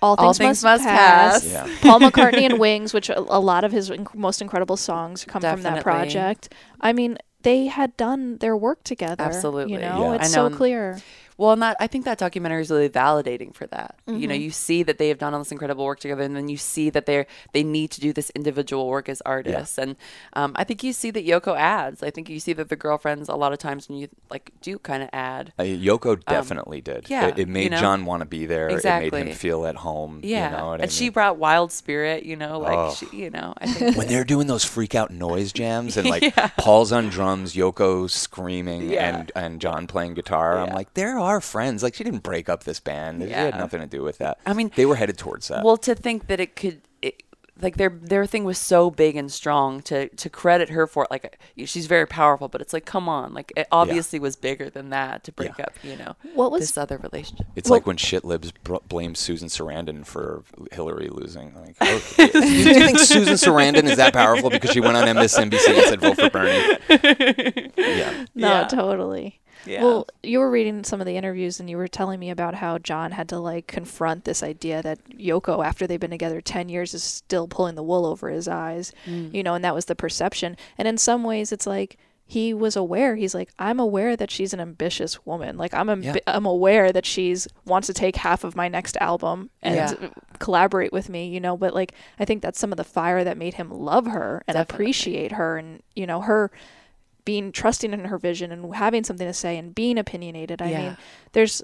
all 0.02 0.14
things, 0.16 0.24
All 0.26 0.34
Things 0.34 0.62
must, 0.62 0.62
Must 0.64 0.84
pass. 0.84 1.42
Pass. 1.44 1.68
Yeah. 1.68 1.76
Paul 1.80 2.00
McCartney 2.10 2.42
and 2.42 2.58
Wings, 2.58 2.92
which 2.92 3.08
a, 3.08 3.18
a 3.18 3.40
lot 3.40 3.64
of 3.64 3.72
his 3.72 3.90
inc- 3.90 4.14
most 4.14 4.42
incredible 4.42 4.76
songs 4.76 5.24
come 5.24 5.40
from 5.42 5.62
that 5.62 5.82
project. 5.82 6.52
I 6.80 6.92
mean, 6.92 7.18
they 7.42 7.66
had 7.66 7.96
done 7.96 8.38
their 8.38 8.56
work 8.56 8.84
together. 8.84 9.24
Absolutely. 9.24 9.72
you 9.74 9.78
know, 9.80 10.10
Yeah. 10.10 10.16
it's 10.16 10.28
I 10.30 10.34
so 10.34 10.48
know. 10.48 10.56
clear. 10.56 10.98
Well, 11.38 11.52
and 11.52 11.60
that 11.62 11.76
I 11.80 11.86
think 11.86 12.04
that 12.06 12.18
documentary 12.18 12.62
is 12.62 12.70
really 12.70 12.88
validating 12.88 13.54
for 13.54 13.66
that. 13.68 13.96
You 14.06 14.14
Mm-hmm. 14.14 14.28
know, 14.28 14.34
you 14.34 14.50
see 14.50 14.82
that 14.84 14.98
they 14.98 15.08
have 15.08 15.18
done 15.18 15.34
all 15.34 15.40
this 15.40 15.52
incredible 15.52 15.84
work 15.84 16.00
together, 16.00 16.22
and 16.22 16.34
then 16.34 16.48
you 16.48 16.56
see 16.56 16.88
that 16.90 17.06
they're 17.06 17.26
they 17.52 17.62
need 17.62 17.90
to 17.92 18.00
do 18.00 18.12
this 18.12 18.30
individual 18.30 18.86
work 18.88 19.08
as 19.08 19.20
artists. 19.26 19.76
And 19.78 19.96
um, 20.32 20.52
I 20.56 20.64
think 20.64 20.82
you 20.82 20.92
see 20.92 21.10
that 21.10 21.26
Yoko 21.26 21.56
adds. 21.56 22.02
I 22.02 22.10
think 22.10 22.28
you 22.30 22.40
see 22.40 22.52
that 22.54 22.68
the 22.70 22.76
girlfriends 22.76 23.28
a 23.28 23.34
lot 23.36 23.52
of 23.52 23.58
times 23.58 23.88
when 23.88 23.98
you 23.98 24.08
like 24.30 24.52
do 24.62 24.78
kind 24.78 25.02
of 25.02 25.10
add. 25.12 25.52
Uh, 25.58 25.64
Yoko 25.64 26.22
definitely 26.24 26.80
did. 26.80 26.96
Um, 26.98 27.02
yeah, 27.08 27.26
it, 27.28 27.38
it 27.38 27.48
made 27.48 27.64
you 27.64 27.70
know? 27.70 27.80
John 27.80 28.04
want 28.06 28.20
to 28.22 28.26
be 28.26 28.46
there. 28.46 28.68
Exactly. 28.68 29.08
It 29.08 29.12
made 29.12 29.28
him 29.32 29.36
feel 29.36 29.66
at 29.66 29.76
home. 29.76 30.20
Yeah, 30.22 30.50
you 30.50 30.56
know 30.56 30.72
and 30.72 30.82
I 30.84 30.86
she 30.86 31.08
brought 31.10 31.36
wild 31.36 31.70
spirit. 31.72 32.24
You 32.24 32.36
know, 32.36 32.58
like 32.60 32.76
Oh. 32.78 32.94
she, 32.94 33.06
you 33.16 33.30
know, 33.30 33.52
I 33.58 33.66
think 33.72 33.96
when 33.96 34.08
they're 34.08 34.24
doing 34.24 34.46
those 34.46 34.64
freak 34.64 34.94
out 34.94 35.10
noise 35.10 35.52
jams 35.52 35.96
and 35.96 36.08
like 36.08 36.34
Paul's 36.56 36.92
on 36.92 37.08
drums, 37.10 37.54
Yoko 37.54 38.08
screaming, 38.08 38.90
Yeah. 38.90 39.18
and 39.18 39.32
and 39.34 39.60
John 39.60 39.86
playing 39.86 40.14
guitar, 40.14 40.58
I'm 40.58 40.68
Yeah. 40.68 40.74
like, 40.74 40.94
there 40.94 41.18
are 41.26 41.40
friends. 41.40 41.82
Like 41.82 41.94
she 41.94 42.04
didn't 42.04 42.22
break 42.22 42.48
up 42.48 42.64
this 42.64 42.80
band. 42.80 43.22
She 43.22 43.30
had 43.30 43.54
Yeah. 43.54 43.58
nothing 43.58 43.80
to 43.80 43.86
do 43.86 44.02
with 44.02 44.18
that. 44.18 44.38
I 44.46 44.52
mean- 44.52 44.70
they 44.74 44.86
were 44.86 44.96
headed 44.96 45.18
towards 45.18 45.48
that. 45.48 45.64
Well, 45.64 45.76
to 45.78 45.94
think 45.94 46.26
that 46.28 46.40
it 46.40 46.56
could, 46.56 46.80
it, 47.02 47.22
like 47.62 47.76
their 47.78 47.88
their 47.88 48.26
thing 48.26 48.44
was 48.44 48.58
so 48.58 48.90
big 48.90 49.16
and 49.16 49.32
strong 49.32 49.80
to 49.82 50.08
to 50.10 50.28
credit 50.28 50.68
her 50.68 50.86
for 50.86 51.04
it, 51.04 51.10
like 51.10 51.38
she's 51.64 51.86
very 51.86 52.06
powerful, 52.06 52.48
but 52.48 52.60
it's 52.60 52.74
like 52.74 52.84
come 52.84 53.08
on, 53.08 53.32
like 53.32 53.50
it 53.56 53.66
obviously 53.72 54.18
was 54.18 54.36
bigger 54.36 54.68
than 54.68 54.90
that 54.90 55.24
to 55.24 55.32
break 55.32 55.56
Yeah. 55.58 55.64
up, 55.64 55.72
you 55.82 55.96
know, 55.96 56.16
What 56.34 56.50
was- 56.52 56.60
this 56.60 56.76
other 56.76 56.98
relationship? 56.98 57.46
it's 57.56 57.70
well- 57.70 57.78
like 57.78 57.86
when 57.86 57.96
shit 57.96 58.26
libs 58.26 58.50
br- 58.62 58.76
blame 58.86 59.14
Susan 59.14 59.48
Sarandon 59.48 60.04
for 60.04 60.42
Hillary 60.70 61.08
losing. 61.10 61.54
Like, 61.54 61.76
okay. 61.82 62.30
do 62.30 62.46
you 62.46 62.74
think 62.74 62.98
Susan 62.98 63.34
Sarandon 63.36 63.84
is 63.84 63.96
that 63.96 64.12
powerful 64.12 64.50
because 64.50 64.70
she 64.72 64.80
went 64.80 64.98
on 64.98 65.08
MSNBC 65.08 65.66
and 65.78 65.84
said 65.88 66.00
vote 66.02 66.16
for 66.16 66.28
Bernie? 66.28 66.78
Yeah. 67.78 68.24
No, 68.34 68.48
Yeah. 68.48 68.66
totally. 68.66 69.40
Yeah. 69.66 69.82
Well, 69.82 70.06
you 70.22 70.38
were 70.38 70.50
reading 70.50 70.84
some 70.84 71.00
of 71.00 71.06
the 71.06 71.16
interviews 71.16 71.58
and 71.60 71.68
you 71.68 71.76
were 71.76 71.88
telling 71.88 72.20
me 72.20 72.30
about 72.30 72.54
how 72.54 72.78
John 72.78 73.12
had 73.12 73.28
to 73.30 73.38
like 73.38 73.66
confront 73.66 74.24
this 74.24 74.42
idea 74.42 74.82
that 74.82 75.02
Yoko, 75.10 75.64
after 75.64 75.86
they've 75.86 76.00
been 76.00 76.10
together 76.10 76.40
10 76.40 76.68
years, 76.68 76.94
is 76.94 77.02
still 77.02 77.48
pulling 77.48 77.74
the 77.74 77.82
wool 77.82 78.06
over 78.06 78.28
his 78.30 78.48
eyes, 78.48 78.92
Mm. 79.06 79.34
you 79.34 79.42
know, 79.42 79.54
and 79.54 79.64
that 79.64 79.74
was 79.74 79.86
the 79.86 79.94
perception. 79.96 80.56
And 80.78 80.86
in 80.88 80.98
some 80.98 81.24
ways, 81.24 81.52
it's 81.52 81.66
like 81.66 81.98
he 82.28 82.52
was 82.52 82.74
aware. 82.74 83.14
He's 83.14 83.36
like, 83.36 83.50
I'm 83.56 83.78
aware 83.78 84.16
that 84.16 84.32
she's 84.32 84.52
an 84.52 84.58
ambitious 84.58 85.24
woman. 85.24 85.56
Like, 85.56 85.72
I'm, 85.72 85.86
amb- 85.86 86.02
Yeah. 86.04 86.16
I'm 86.26 86.44
aware 86.44 86.90
that 86.90 87.06
she's 87.06 87.46
wants 87.64 87.86
to 87.86 87.94
take 87.94 88.16
half 88.16 88.42
of 88.42 88.56
my 88.56 88.66
next 88.66 88.96
album 88.96 89.50
and 89.62 89.76
Yeah. 89.76 90.08
collaborate 90.40 90.92
with 90.92 91.08
me, 91.08 91.28
you 91.28 91.38
know, 91.38 91.56
but 91.56 91.72
like, 91.72 91.92
I 92.18 92.24
think 92.24 92.42
that's 92.42 92.58
some 92.58 92.72
of 92.72 92.78
the 92.78 92.84
fire 92.84 93.22
that 93.22 93.38
made 93.38 93.54
him 93.54 93.70
love 93.70 94.06
her 94.06 94.42
and 94.48 94.56
Definitely. 94.56 94.74
appreciate 94.74 95.32
her 95.32 95.56
and, 95.56 95.82
you 95.94 96.04
know, 96.06 96.20
her 96.22 96.50
being 97.26 97.52
trusting 97.52 97.92
in 97.92 98.06
her 98.06 98.16
vision 98.16 98.50
and 98.50 98.74
having 98.74 99.04
something 99.04 99.26
to 99.26 99.34
say 99.34 99.58
and 99.58 99.74
being 99.74 99.98
opinionated. 99.98 100.62
I 100.62 100.70
Yeah. 100.70 100.78
mean, 100.82 100.96
there's 101.32 101.62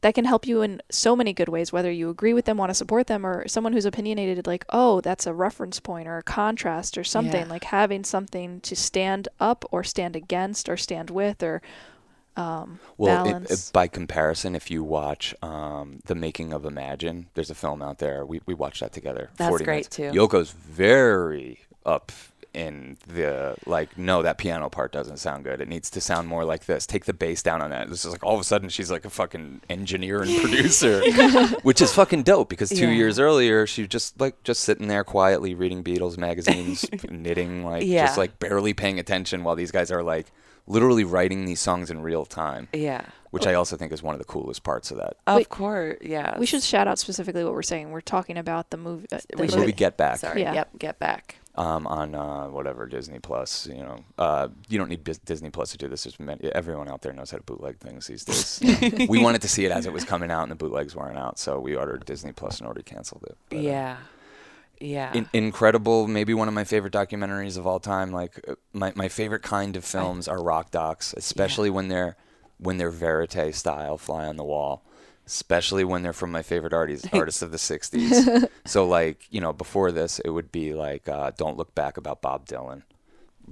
that 0.00 0.14
can 0.14 0.24
help 0.24 0.46
you 0.46 0.62
in 0.62 0.80
so 0.92 1.16
many 1.16 1.32
good 1.32 1.48
ways, 1.48 1.72
whether 1.72 1.90
you 1.90 2.08
agree 2.08 2.32
with 2.32 2.44
them, 2.44 2.56
want 2.56 2.70
to 2.70 2.74
support 2.74 3.08
them, 3.08 3.26
or 3.26 3.48
someone 3.48 3.72
who's 3.72 3.84
opinionated, 3.84 4.46
like, 4.46 4.64
oh, 4.70 5.00
that's 5.00 5.26
a 5.26 5.34
reference 5.34 5.80
point 5.80 6.06
or 6.06 6.18
a 6.18 6.22
contrast 6.22 6.96
or 6.96 7.02
something, 7.02 7.46
Yeah. 7.46 7.52
like 7.52 7.64
having 7.64 8.04
something 8.04 8.60
to 8.60 8.76
stand 8.76 9.26
up 9.40 9.64
or 9.72 9.82
stand 9.82 10.14
against 10.14 10.68
or 10.68 10.76
stand 10.76 11.10
with 11.10 11.42
or 11.42 11.60
um, 12.36 12.78
Well, 12.96 13.42
it, 13.42 13.50
it, 13.50 13.70
by 13.72 13.88
comparison, 13.88 14.54
if 14.54 14.70
you 14.70 14.84
watch 14.84 15.34
um, 15.42 15.98
the 16.04 16.14
making 16.14 16.52
of 16.52 16.64
Imagine, 16.64 17.26
there's 17.34 17.50
a 17.50 17.54
film 17.56 17.82
out 17.82 17.98
there. 17.98 18.24
We 18.24 18.40
we 18.46 18.54
watched 18.54 18.78
that 18.78 18.92
together. 18.92 19.30
That's 19.36 19.48
40 19.48 19.64
great, 19.64 19.74
minutes. 19.74 19.96
too. 19.96 20.10
Yoko's 20.12 20.52
very 20.52 21.58
up 21.84 22.12
in 22.58 22.98
the 23.06 23.54
like. 23.66 23.96
No, 23.96 24.22
that 24.22 24.36
piano 24.38 24.68
part 24.68 24.92
doesn't 24.92 25.18
sound 25.18 25.44
good. 25.44 25.60
It 25.60 25.68
needs 25.68 25.88
to 25.90 26.00
sound 26.00 26.28
more 26.28 26.44
like 26.44 26.66
this. 26.66 26.86
Take 26.86 27.04
the 27.04 27.12
bass 27.14 27.42
down 27.42 27.62
on 27.62 27.70
that. 27.70 27.88
This 27.88 28.04
is 28.04 28.12
like 28.12 28.24
all 28.24 28.34
of 28.34 28.40
a 28.40 28.44
sudden 28.44 28.68
she's 28.68 28.90
like 28.90 29.04
a 29.04 29.10
fucking 29.10 29.60
engineer 29.70 30.22
and 30.22 30.40
producer, 30.40 31.00
which 31.62 31.80
is 31.80 31.92
fucking 31.94 32.24
dope. 32.24 32.48
Because 32.48 32.68
two 32.70 32.88
Yeah. 32.88 32.94
years 32.96 33.18
earlier 33.18 33.66
she 33.66 33.82
was 33.82 33.88
just 33.90 34.20
like 34.20 34.42
just 34.42 34.60
sitting 34.62 34.88
there 34.88 35.04
quietly 35.04 35.54
reading 35.54 35.84
Beatles 35.84 36.18
magazines, 36.18 36.84
knitting, 37.10 37.64
like 37.64 37.84
Yeah. 37.84 38.06
just 38.06 38.18
like 38.18 38.38
barely 38.38 38.74
paying 38.74 38.98
attention 38.98 39.44
while 39.44 39.54
these 39.56 39.70
guys 39.70 39.90
are 39.90 40.02
like 40.02 40.26
literally 40.66 41.04
writing 41.04 41.46
these 41.46 41.60
songs 41.60 41.90
in 41.90 42.02
real 42.02 42.26
time 42.26 42.68
Yeah, 42.74 43.00
which 43.30 43.46
I 43.46 43.54
also 43.54 43.78
think 43.78 43.90
is 43.90 44.02
one 44.02 44.14
of 44.14 44.18
the 44.18 44.26
coolest 44.26 44.64
parts 44.64 44.90
of 44.90 44.98
that. 44.98 45.16
of 45.26 45.36
Wait, 45.36 45.48
course, 45.48 45.96
yeah. 46.02 46.38
we 46.38 46.44
should 46.44 46.62
shout 46.62 46.86
out 46.86 46.98
specifically 46.98 47.42
what 47.42 47.54
we're 47.54 47.62
saying. 47.62 47.90
We're 47.90 48.02
talking 48.02 48.36
about 48.36 48.68
the 48.68 48.76
movie. 48.76 49.06
Uh, 49.10 49.16
the 49.30 49.38
We 49.40 49.46
The 49.46 49.52
should- 49.52 49.60
movie 49.60 49.72
Get 49.72 49.96
Back 49.96 50.18
Sorry, 50.18 50.42
Yeah. 50.42 50.52
yep, 50.52 50.68
get 50.78 50.98
back. 50.98 51.37
Um, 51.54 51.86
on 51.86 52.14
uh, 52.14 52.46
whatever 52.46 52.86
Disney 52.86 53.18
Plus. 53.18 53.66
You 53.66 53.82
know, 53.82 54.04
uh, 54.16 54.48
you 54.68 54.78
don't 54.78 54.88
need 54.88 55.04
Bis- 55.04 55.18
Disney 55.18 55.50
Plus 55.50 55.72
to 55.72 55.78
do 55.78 55.88
this. 55.88 56.04
There's 56.04 56.18
many, 56.20 56.52
everyone 56.52 56.88
out 56.88 57.02
there 57.02 57.12
knows 57.12 57.30
how 57.30 57.38
to 57.38 57.42
bootleg 57.42 57.78
things 57.78 58.06
these 58.06 58.24
days. 58.24 58.60
You 58.62 58.90
know, 58.98 59.06
we 59.08 59.22
wanted 59.22 59.42
to 59.42 59.48
see 59.48 59.64
it 59.64 59.72
as 59.72 59.86
it 59.86 59.92
was 59.92 60.04
coming 60.04 60.30
out, 60.30 60.42
and 60.42 60.50
the 60.50 60.56
bootlegs 60.56 60.94
weren't 60.94 61.18
out, 61.18 61.38
so 61.38 61.58
we 61.58 61.74
ordered 61.74 62.04
Disney 62.04 62.32
Plus 62.32 62.58
and 62.58 62.66
already 62.66 62.82
canceled 62.82 63.24
it. 63.28 63.36
But, 63.48 63.58
uh, 63.58 63.60
yeah, 63.60 63.96
yeah. 64.80 65.12
in, 65.12 65.28
incredible 65.32 66.06
maybe 66.06 66.34
one 66.34 66.48
of 66.48 66.54
my 66.54 66.64
favorite 66.64 66.92
documentaries 66.92 67.56
of 67.56 67.66
all 67.66 67.80
time 67.80 68.12
like 68.12 68.40
uh, 68.48 68.54
my, 68.72 68.92
my 68.94 69.08
favorite 69.08 69.42
kind 69.42 69.76
of 69.76 69.84
films 69.84 70.28
are 70.28 70.42
rock 70.42 70.70
docs 70.70 71.14
especially 71.16 71.70
when 71.70 71.88
they're 71.88 72.16
when 72.58 72.76
they're 72.76 72.90
verite 72.90 73.54
style 73.54 73.98
fly 73.98 74.26
on 74.26 74.36
the 74.36 74.44
wall 74.44 74.84
especially 75.28 75.84
when 75.84 76.02
they're 76.02 76.12
from 76.12 76.32
my 76.32 76.42
favorite 76.42 76.72
artists 76.72 77.06
artists 77.12 77.42
of 77.42 77.50
the 77.50 77.58
60s 77.58 78.48
so 78.64 78.86
like 78.86 79.26
you 79.30 79.40
know 79.40 79.52
before 79.52 79.92
this 79.92 80.18
it 80.20 80.30
would 80.30 80.50
be 80.50 80.72
like 80.72 81.08
uh, 81.08 81.30
don't 81.36 81.56
look 81.56 81.74
back 81.74 81.96
about 81.96 82.22
bob 82.22 82.46
dylan 82.46 82.82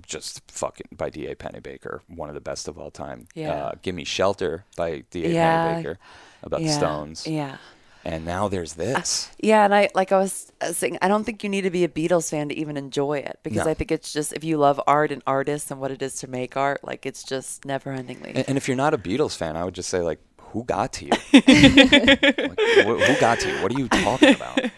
just 0.05 0.43
fucking 0.51 0.89
by 0.93 1.09
D.A. 1.09 1.35
Pennebaker, 1.35 2.01
one 2.07 2.29
of 2.29 2.35
the 2.35 2.41
best 2.41 2.69
of 2.69 2.79
all 2.79 2.91
time. 2.91 3.29
Yeah. 3.35 3.53
Uh, 3.53 3.73
Gimme 3.81 4.05
Shelter 4.05 4.65
by 4.77 5.05
D.A. 5.11 5.33
Yeah. 5.33 5.83
Pennebaker 5.83 5.97
about 6.43 6.61
yeah. 6.61 6.67
the 6.67 6.73
Stones. 6.75 7.27
Yeah. 7.27 7.57
And 8.05 8.25
now 8.25 8.47
there's 8.47 8.75
this. 8.75 9.31
Yeah, 9.41 9.65
and 9.65 9.75
I 9.75 9.89
like 9.93 10.13
I 10.13 10.19
was 10.19 10.53
uh, 10.61 10.73
saying, 10.73 10.97
I 11.03 11.09
don't 11.09 11.25
think 11.25 11.43
you 11.43 11.51
need 11.51 11.63
to 11.63 11.71
be 11.71 11.83
a 11.83 11.89
Beatles 11.89 12.31
fan 12.31 12.49
to 12.51 12.55
even 12.55 12.77
enjoy 12.77 13.19
it 13.19 13.41
because 13.43 13.65
No. 13.65 13.71
I 13.71 13.75
think 13.75 13.91
it's 13.91 14.13
just 14.13 14.33
if 14.33 14.45
you 14.45 14.59
love 14.59 14.81
art 14.87 15.11
and 15.11 15.23
artists 15.27 15.73
and 15.73 15.81
what 15.81 15.91
it 15.91 16.01
is 16.01 16.15
to 16.17 16.29
make 16.29 16.57
art, 16.57 16.85
like 16.85 17.05
it's 17.05 17.25
just 17.25 17.65
never 17.65 17.91
endingly. 17.91 18.31
And, 18.37 18.49
and 18.51 18.57
if 18.57 18.69
you're 18.69 18.77
not 18.77 18.95
a 18.95 18.99
Beatles 18.99 19.37
fan, 19.37 19.57
I 19.57 19.65
would 19.65 19.75
just 19.75 19.89
say 19.89 20.03
like, 20.03 20.21
who 20.57 20.65
got 20.65 20.91
to 20.95 21.05
you? 21.05 21.11
like, 21.35 21.45
wh- 21.45 23.07
who 23.07 23.21
got 23.21 23.41
to 23.41 23.49
you? 23.51 23.63
What 23.63 23.75
are 23.75 23.79
you 23.79 23.89
talking 23.89 24.35
about? 24.35 24.61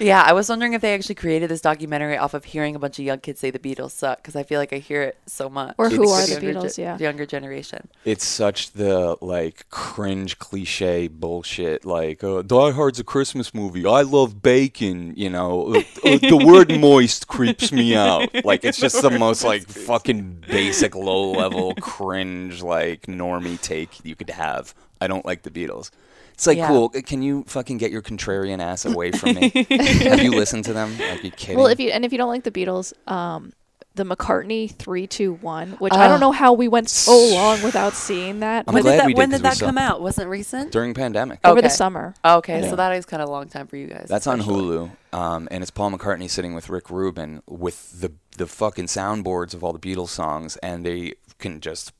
Yeah, 0.00 0.20
I 0.22 0.32
was 0.32 0.48
wondering 0.48 0.72
if 0.72 0.80
they 0.80 0.94
actually 0.94 1.14
created 1.14 1.48
this 1.48 1.60
documentary 1.60 2.16
off 2.16 2.34
of 2.34 2.44
hearing 2.44 2.74
a 2.74 2.78
bunch 2.80 2.98
of 2.98 3.04
young 3.04 3.20
kids 3.20 3.38
say 3.38 3.52
the 3.52 3.58
Beatles 3.60 3.92
suck 3.92 4.18
because 4.18 4.34
I 4.34 4.42
feel 4.42 4.58
like 4.58 4.72
I 4.72 4.78
hear 4.78 5.02
it 5.02 5.16
so 5.26 5.48
much. 5.48 5.76
Or 5.78 5.88
who 5.88 6.08
are 6.08 6.26
the 6.26 6.32
younger 6.32 6.60
Beatles, 6.60 6.76
yeah. 6.76 6.98
younger 6.98 7.24
generation. 7.24 7.88
it's 8.04 8.24
such 8.24 8.72
the 8.72 9.16
like 9.20 9.70
cringe 9.70 10.40
cliche 10.40 11.06
bullshit. 11.06 11.84
Like 11.84 12.24
uh, 12.24 12.42
Die 12.42 12.70
Hard's 12.72 12.98
a 12.98 13.04
Christmas 13.04 13.54
movie. 13.54 13.86
I 13.86 14.02
love 14.02 14.42
bacon. 14.42 15.14
You 15.16 15.30
know, 15.30 15.74
uh, 15.74 15.82
uh, 16.04 16.18
the 16.18 16.42
word 16.44 16.80
moist 16.80 17.28
creeps 17.28 17.70
me 17.70 17.94
out. 17.94 18.44
Like 18.44 18.64
it's 18.64 18.78
just 18.78 19.00
the 19.02 19.10
most 19.10 19.44
like 19.44 19.68
fucking 19.68 20.44
basic 20.48 20.96
low 20.96 21.30
level 21.30 21.74
cringe 21.76 22.60
like 22.60 23.02
normie 23.02 23.60
take 23.60 24.04
you 24.04 24.16
could 24.16 24.30
have. 24.30 24.74
I 25.04 25.06
don't 25.06 25.24
like 25.24 25.42
the 25.42 25.50
Beatles. 25.50 25.90
It's 26.32 26.46
like 26.48 26.58
Yeah. 26.58 26.66
cool. 26.66 26.88
Can 26.88 27.22
you 27.22 27.44
fucking 27.46 27.78
get 27.78 27.92
your 27.92 28.02
contrarian 28.02 28.58
ass 28.60 28.84
away 28.84 29.12
from 29.12 29.34
me? 29.34 29.50
have 29.70 30.22
you 30.22 30.32
listened 30.32 30.64
to 30.64 30.72
them? 30.72 30.96
Are 31.00 31.16
you 31.20 31.30
kidding? 31.30 31.56
Well, 31.58 31.68
if 31.68 31.78
you 31.78 31.90
and 31.90 32.04
if 32.04 32.10
you 32.12 32.18
don't 32.18 32.28
like 32.30 32.42
the 32.42 32.50
Beatles, 32.50 32.92
um, 33.08 33.52
the 33.94 34.02
McCartney 34.04 34.74
three 34.74 35.06
two 35.06 35.34
one, 35.34 35.72
which 35.74 35.92
I 35.92 36.08
don't 36.08 36.18
know 36.18 36.32
how 36.32 36.52
we 36.52 36.66
went 36.66 36.90
so 36.90 37.16
long 37.32 37.62
without 37.62 37.92
seeing 37.92 38.40
that 38.40 38.64
I'm 38.66 38.74
when 38.74 38.82
glad 38.82 38.92
did 38.94 39.00
that, 39.02 39.06
we 39.06 39.12
did 39.14 39.18
when 39.18 39.30
'cause 39.30 39.38
did 39.38 39.44
we 39.44 39.48
that 39.50 39.56
saw- 39.58 39.66
come 39.66 39.78
out? 39.78 40.00
Wasn't 40.00 40.28
recent? 40.28 40.72
during 40.72 40.94
pandemic. 40.94 41.38
over 41.44 41.60
the 41.60 41.68
Okay. 41.68 41.74
summer. 41.76 42.14
okay, 42.24 42.62
Yeah. 42.62 42.70
so 42.70 42.74
that 42.76 42.92
is 42.96 43.06
kind 43.06 43.22
of 43.22 43.28
a 43.28 43.32
long 43.32 43.46
time 43.46 43.68
for 43.68 43.76
you 43.76 43.86
guys. 43.86 44.06
That's 44.08 44.26
on. 44.26 44.40
Hulu, 44.40 44.90
um, 45.12 45.46
and 45.52 45.62
it's 45.62 45.70
Paul 45.70 45.92
McCartney 45.92 46.28
sitting 46.28 46.54
with 46.54 46.68
Rick 46.68 46.90
Rubin 46.90 47.42
with 47.48 48.00
the 48.00 48.10
the 48.36 48.48
fucking 48.48 48.86
soundboards 48.86 49.54
of 49.54 49.62
all 49.62 49.72
the 49.72 49.78
Beatles 49.78 50.08
songs, 50.08 50.56
and 50.56 50.84
they 50.84 51.12
can 51.38 51.60
just 51.60 51.92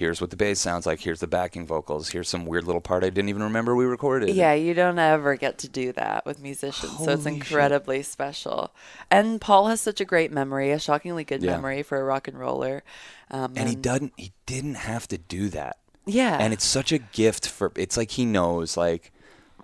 here's 0.00 0.18
what 0.20 0.30
the 0.30 0.36
bass 0.36 0.58
sounds 0.58 0.86
like, 0.86 0.98
here's 0.98 1.20
the 1.20 1.26
backing 1.28 1.66
vocals, 1.66 2.08
here's 2.08 2.28
some 2.28 2.46
weird 2.46 2.64
little 2.64 2.80
part 2.80 3.04
I 3.04 3.10
didn't 3.10 3.28
even 3.28 3.42
remember 3.44 3.76
we 3.76 3.84
recorded. 3.84 4.30
Yeah, 4.30 4.54
you 4.54 4.74
don't 4.74 4.98
ever 4.98 5.36
get 5.36 5.58
to 5.58 5.68
do 5.68 5.92
that 5.92 6.24
with 6.26 6.40
musicians, 6.40 6.96
so 6.96 7.12
it's 7.12 7.24
Holy 7.24 7.38
shit. 7.38 7.46
incredibly 7.50 8.02
special. 8.02 8.72
And 9.10 9.40
Paul 9.40 9.68
has 9.68 9.80
such 9.80 10.00
a 10.00 10.04
great 10.06 10.32
memory, 10.32 10.72
a 10.72 10.78
shockingly 10.80 11.22
good 11.22 11.42
Yeah. 11.42 11.52
memory 11.52 11.82
for 11.82 12.00
a 12.00 12.04
rock 12.04 12.26
and 12.26 12.38
roller. 12.38 12.82
Um, 13.30 13.52
and 13.56 13.68
he 13.68 13.76
doesn't, 13.76 14.14
he 14.16 14.32
didn't 14.46 14.74
have 14.76 15.06
to 15.08 15.18
do 15.18 15.50
that, 15.50 15.76
Yeah, 16.06 16.38
and 16.40 16.52
it's 16.52 16.64
such 16.64 16.90
a 16.90 16.98
gift 16.98 17.46
for. 17.46 17.70
It's 17.76 17.96
like 17.96 18.10
he 18.12 18.24
knows, 18.24 18.76
like. 18.76 19.12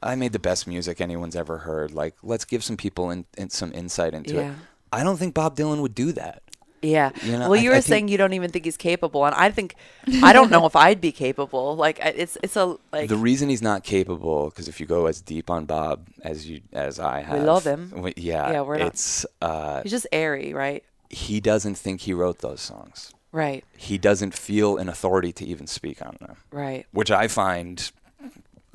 I 0.02 0.14
made 0.14 0.32
the 0.32 0.38
best 0.38 0.66
music 0.66 1.00
anyone's 1.00 1.34
ever 1.34 1.56
heard. 1.56 1.90
Like, 1.90 2.14
let's 2.22 2.44
give 2.44 2.62
some 2.62 2.76
people 2.76 3.10
in, 3.10 3.24
in 3.38 3.48
some 3.48 3.72
insight 3.72 4.12
into 4.12 4.34
Yeah. 4.34 4.50
it. 4.50 4.56
I 4.92 5.02
don't 5.02 5.16
think 5.16 5.32
Bob 5.32 5.56
Dylan 5.56 5.80
would 5.80 5.94
do 5.94 6.12
that. 6.12 6.42
Yeah. 6.82 7.10
You 7.22 7.32
know, 7.38 7.50
well, 7.50 7.60
you 7.60 7.72
I 7.72 7.76
were 7.76 7.80
saying 7.82 8.08
you 8.08 8.16
don't 8.18 8.32
even 8.34 8.50
think 8.50 8.64
he's 8.64 8.76
capable, 8.76 9.24
and 9.24 9.34
I 9.34 9.50
think 9.50 9.74
I 10.22 10.32
don't 10.32 10.50
know 10.50 10.66
if 10.70 10.76
I'd 10.76 11.00
be 11.00 11.12
capable. 11.12 11.76
Like 11.76 11.98
it's 12.02 12.36
it's 12.42 12.56
a 12.56 12.76
like 12.92 13.08
the 13.08 13.16
reason 13.16 13.48
he's 13.48 13.62
not 13.62 13.82
capable 13.84 14.46
because 14.50 14.68
if 14.68 14.80
you 14.80 14.86
go 14.86 15.06
as 15.06 15.20
deep 15.20 15.50
on 15.50 15.64
Bob 15.64 16.06
as 16.22 16.48
you 16.48 16.60
as 16.72 16.98
I 17.00 17.20
have, 17.22 17.38
we 17.40 17.44
love 17.44 17.64
him. 17.66 17.90
w- 17.90 18.14
Yeah, 18.16 18.52
Yeah, 18.52 18.60
we're 18.62 18.78
not- 18.78 18.88
it's 18.88 19.26
uh, 19.42 19.82
he's 19.82 19.92
just 19.92 20.06
airy, 20.12 20.52
right? 20.54 20.84
he 21.08 21.38
doesn't 21.40 21.76
think 21.76 22.00
he 22.00 22.12
wrote 22.12 22.38
those 22.40 22.60
songs. 22.60 23.12
Right. 23.30 23.64
He 23.76 23.96
doesn't 23.98 24.34
feel 24.34 24.76
an 24.76 24.88
authority 24.88 25.32
to 25.34 25.44
even 25.44 25.66
speak 25.68 26.04
on 26.04 26.16
them, 26.20 26.36
Right. 26.50 26.86
which 26.90 27.10
I 27.12 27.28
find 27.28 27.90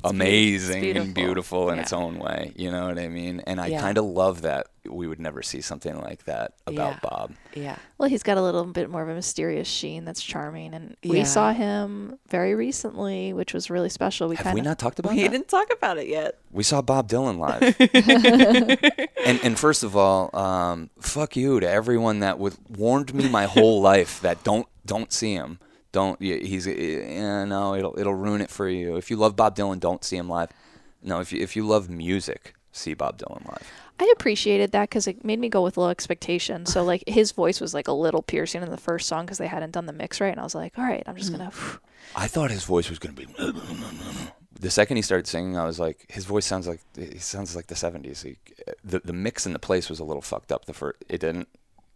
amazing 0.03 0.83
and 0.97 1.13
beautiful. 1.13 1.13
beautiful 1.13 1.69
in 1.69 1.75
Yeah. 1.77 1.81
its 1.83 1.93
own 1.93 2.19
way. 2.19 2.53
You 2.55 2.71
know 2.71 2.87
what 2.87 2.97
I 2.97 3.07
mean? 3.07 3.41
And 3.47 3.59
I 3.61 3.67
Yeah. 3.67 3.81
kind 3.81 3.97
of 3.97 4.05
love 4.05 4.41
that 4.43 4.67
we 4.89 5.07
would 5.07 5.19
never 5.19 5.43
see 5.43 5.61
something 5.61 5.99
like 6.01 6.25
that 6.25 6.53
about 6.65 6.93
Yeah. 6.93 6.99
Bob. 7.03 7.31
Yeah. 7.53 7.75
Well, 7.99 8.09
he's 8.09 8.23
got 8.23 8.37
a 8.37 8.41
little 8.41 8.63
bit 8.65 8.89
more 8.89 9.03
of 9.03 9.09
a 9.09 9.13
mysterious 9.13 9.67
sheen 9.67 10.05
that's 10.05 10.23
charming, 10.23 10.73
and 10.73 10.95
we 11.03 11.23
saw 11.23 11.53
him 11.53 12.17
very 12.29 12.55
recently, 12.55 13.31
which 13.31 13.53
was 13.53 13.69
really 13.69 13.89
special. 13.89 14.27
We 14.27 14.35
Have 14.37 14.43
kind 14.45 14.55
we 14.55 14.61
not 14.61 14.79
talked 14.79 14.97
about 14.97 15.13
We 15.13 15.21
that? 15.21 15.31
didn't 15.31 15.47
talk 15.49 15.71
about 15.71 15.99
it 15.99 16.07
yet. 16.07 16.39
We 16.51 16.63
saw 16.63 16.81
Bob 16.81 17.07
Dylan 17.07 17.37
live. 17.37 17.75
and 19.25 19.39
and 19.43 19.59
first 19.59 19.83
of 19.83 19.95
all, 19.95 20.35
um, 20.35 20.89
fuck 20.99 21.35
you 21.35 21.59
to 21.59 21.69
everyone 21.69 22.19
that 22.21 22.39
would 22.39 22.55
warned 22.69 23.13
me 23.13 23.29
my 23.29 23.45
whole 23.45 23.81
life 23.81 24.19
that 24.21 24.43
don't 24.43 24.67
don't 24.85 25.13
see 25.13 25.33
him. 25.33 25.59
Don't 25.91 26.21
he's 26.21 26.67
uh, 26.67 26.71
yeah, 26.71 27.43
no 27.43 27.75
it'll 27.75 27.97
it'll 27.99 28.15
ruin 28.15 28.41
it 28.41 28.49
for 28.49 28.67
you. 28.69 28.95
If 28.95 29.11
you 29.11 29.17
love 29.17 29.35
Bob 29.35 29.55
Dylan, 29.55 29.79
don't 29.79 30.03
see 30.03 30.17
him 30.17 30.29
live. 30.29 30.49
No, 31.03 31.19
if 31.19 31.33
you 31.33 31.41
if 31.41 31.55
you 31.55 31.65
love 31.65 31.89
music, 31.89 32.53
see 32.71 32.93
Bob 32.93 33.17
Dylan 33.17 33.45
live. 33.45 33.69
I 33.99 34.11
appreciated 34.13 34.71
that 34.71 34.89
because 34.89 35.05
it 35.07 35.23
made 35.23 35.39
me 35.39 35.47
go 35.47 35.61
with 35.61 35.77
low 35.77 35.89
expectations. 35.89 36.73
So 36.73 36.83
like 36.83 37.03
his 37.07 37.31
voice 37.31 37.61
was 37.61 37.73
like 37.73 37.87
a 37.87 37.93
little 37.93 38.23
piercing 38.23 38.63
in 38.63 38.69
the 38.71 38.77
first 38.77 39.07
song 39.07 39.25
because 39.25 39.37
they 39.37 39.47
hadn't 39.47 39.71
done 39.71 39.85
the 39.85 39.93
mix 39.93 40.19
right, 40.19 40.31
and 40.31 40.39
I 40.39 40.43
was 40.43 40.55
like, 40.55 40.77
all 40.77 40.85
right, 40.85 41.03
I'm 41.05 41.15
just 41.15 41.29
hmm. 41.29 41.37
gonna. 41.37 41.51
I 42.15 42.27
thought 42.27 42.51
his 42.51 42.63
voice 42.63 42.89
was 42.89 42.97
gonna 42.97 43.13
be. 43.13 43.27
The 44.59 44.71
second 44.71 44.97
he 44.97 45.01
started 45.01 45.27
singing, 45.27 45.57
I 45.57 45.65
was 45.65 45.79
like, 45.79 46.05
his 46.09 46.25
voice 46.25 46.45
sounds 46.45 46.67
like 46.67 46.81
he 46.95 47.17
sounds 47.17 47.55
like 47.55 47.67
the 47.67 47.75
'70s. 47.75 48.23
He, 48.23 48.37
eh, 48.67 48.73
the 48.83 49.01
the 49.03 49.13
mix 49.13 49.45
in 49.45 49.53
the 49.53 49.59
place 49.59 49.89
was 49.89 49.99
a 49.99 50.03
little 50.03 50.21
fucked 50.21 50.51
up. 50.51 50.65
The 50.65 50.73
first, 50.73 51.03
it 51.09 51.19
didn't. 51.19 51.47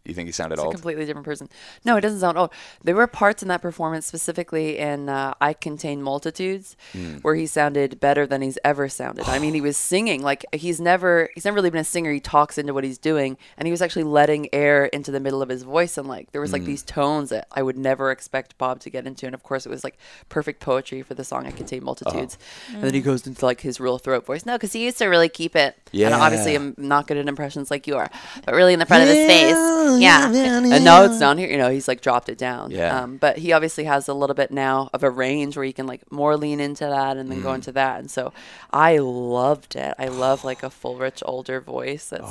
You 0.06 0.14
think 0.14 0.28
he 0.28 0.32
sounded 0.32 0.54
It's 0.56 0.62
a 0.62 0.66
old? 0.66 0.74
completely 0.76 1.06
different 1.06 1.26
person. 1.26 1.50
No, 1.84 1.98
it 1.98 2.02
doesn't 2.02 2.20
sound 2.20 2.38
old. 2.38 2.52
There 2.84 2.96
were 2.96 3.08
parts 3.08 3.42
in 3.42 3.48
that 3.50 3.62
performance, 3.62 4.06
specifically 4.06 4.78
in 4.78 5.10
uh, 5.10 5.34
"I 5.42 5.54
Contain 5.54 6.02
Multitudes," 6.02 6.76
Hmm. 6.94 7.18
where 7.24 7.36
he 7.36 7.46
sounded 7.48 8.00
better 8.00 8.26
than 8.28 8.42
he's 8.42 8.58
ever 8.64 8.88
sounded. 8.88 9.28
I 9.28 9.40
mean, 9.40 9.54
he 9.54 9.62
was 9.62 9.78
singing 9.78 10.22
like 10.22 10.46
he's 10.54 10.80
never 10.80 11.30
he's 11.34 11.44
never 11.46 11.56
really 11.56 11.70
been 11.72 11.82
a 11.82 11.84
singer. 11.84 12.12
He 12.12 12.20
talks 12.20 12.58
into 12.58 12.74
what 12.74 12.84
he's 12.84 12.98
doing, 12.98 13.38
and 13.58 13.68
he 13.68 13.72
was 13.72 13.82
actually 13.82 14.04
letting 14.04 14.48
air 14.54 14.86
into 14.86 15.12
the 15.12 15.20
middle 15.20 15.42
of 15.42 15.50
his 15.50 15.64
voice, 15.64 15.98
and 15.98 16.08
like 16.08 16.32
there 16.32 16.42
was 16.42 16.54
like 16.54 16.62
Hmm. 16.62 16.68
these 16.68 16.84
tones 16.84 17.30
that 17.30 17.48
I 17.52 17.62
would 17.64 17.78
never 17.78 18.12
expect 18.12 18.58
Bob 18.58 18.80
to 18.82 18.90
get 18.90 19.08
into. 19.08 19.26
And 19.26 19.34
of 19.36 19.44
course, 19.44 19.66
it 19.66 19.70
was 19.70 19.84
like 19.84 19.98
perfect 20.30 20.60
poetry 20.60 21.02
for 21.02 21.16
the 21.16 21.24
song 21.24 21.46
"I 21.48 21.52
Contain 21.52 21.84
Multitudes." 21.84 22.38
And 22.74 22.84
then 22.84 22.94
he 22.94 23.02
goes 23.02 23.26
into 23.26 23.44
like 23.46 23.62
his 23.62 23.80
real 23.80 23.98
throat 23.98 24.26
voice. 24.26 24.46
No, 24.46 24.54
because 24.54 24.74
he 24.74 24.84
used 24.86 24.98
to 25.00 25.08
really 25.08 25.30
keep 25.30 25.56
it. 25.56 25.76
Yeah. 25.92 26.08
And 26.08 26.16
obviously, 26.16 26.56
I'm 26.56 26.76
not 26.78 27.08
good 27.08 27.18
at 27.18 27.28
impressions 27.28 27.72
like 27.72 27.88
you 27.88 27.96
are, 27.98 28.10
but 28.46 28.54
really 28.54 28.74
in 28.74 28.80
the 28.80 28.86
front 28.86 29.04
of 29.04 29.10
his 29.10 29.26
face, 29.28 29.56
yeah. 30.02 30.32
And 30.32 30.84
now 30.86 31.04
it's 31.04 31.20
down 31.20 31.38
here. 31.38 31.50
You 31.50 31.58
know, 31.58 31.70
he's 31.70 31.88
like 31.88 32.02
dropped 32.02 32.30
it 32.30 32.38
down. 32.38 32.72
Yeah. 32.72 33.02
Um, 33.02 33.18
but 33.18 33.38
he 33.38 33.52
obviously 33.54 33.84
has 33.86 34.08
a 34.08 34.14
little 34.14 34.34
bit 34.34 34.52
now 34.52 34.90
of 34.94 35.04
a 35.04 35.10
range 35.10 35.56
where 35.56 35.66
you 35.66 35.74
can 35.74 35.88
like 35.88 36.12
more 36.12 36.38
lean 36.38 36.60
into 36.60 36.86
that 36.86 37.18
and 37.18 37.30
then 37.32 37.40
Mm. 37.40 37.44
go 37.44 37.54
into 37.54 37.72
that. 37.74 38.00
And 38.00 38.10
so 38.10 38.34
I 38.72 38.98
loved 38.98 39.76
it. 39.76 39.94
I 40.00 40.08
love 40.08 40.44
like 40.44 40.64
a 40.64 40.70
full, 40.70 40.96
rich, 40.98 41.22
older 41.26 41.60
voice 41.62 42.10
that 42.10 42.22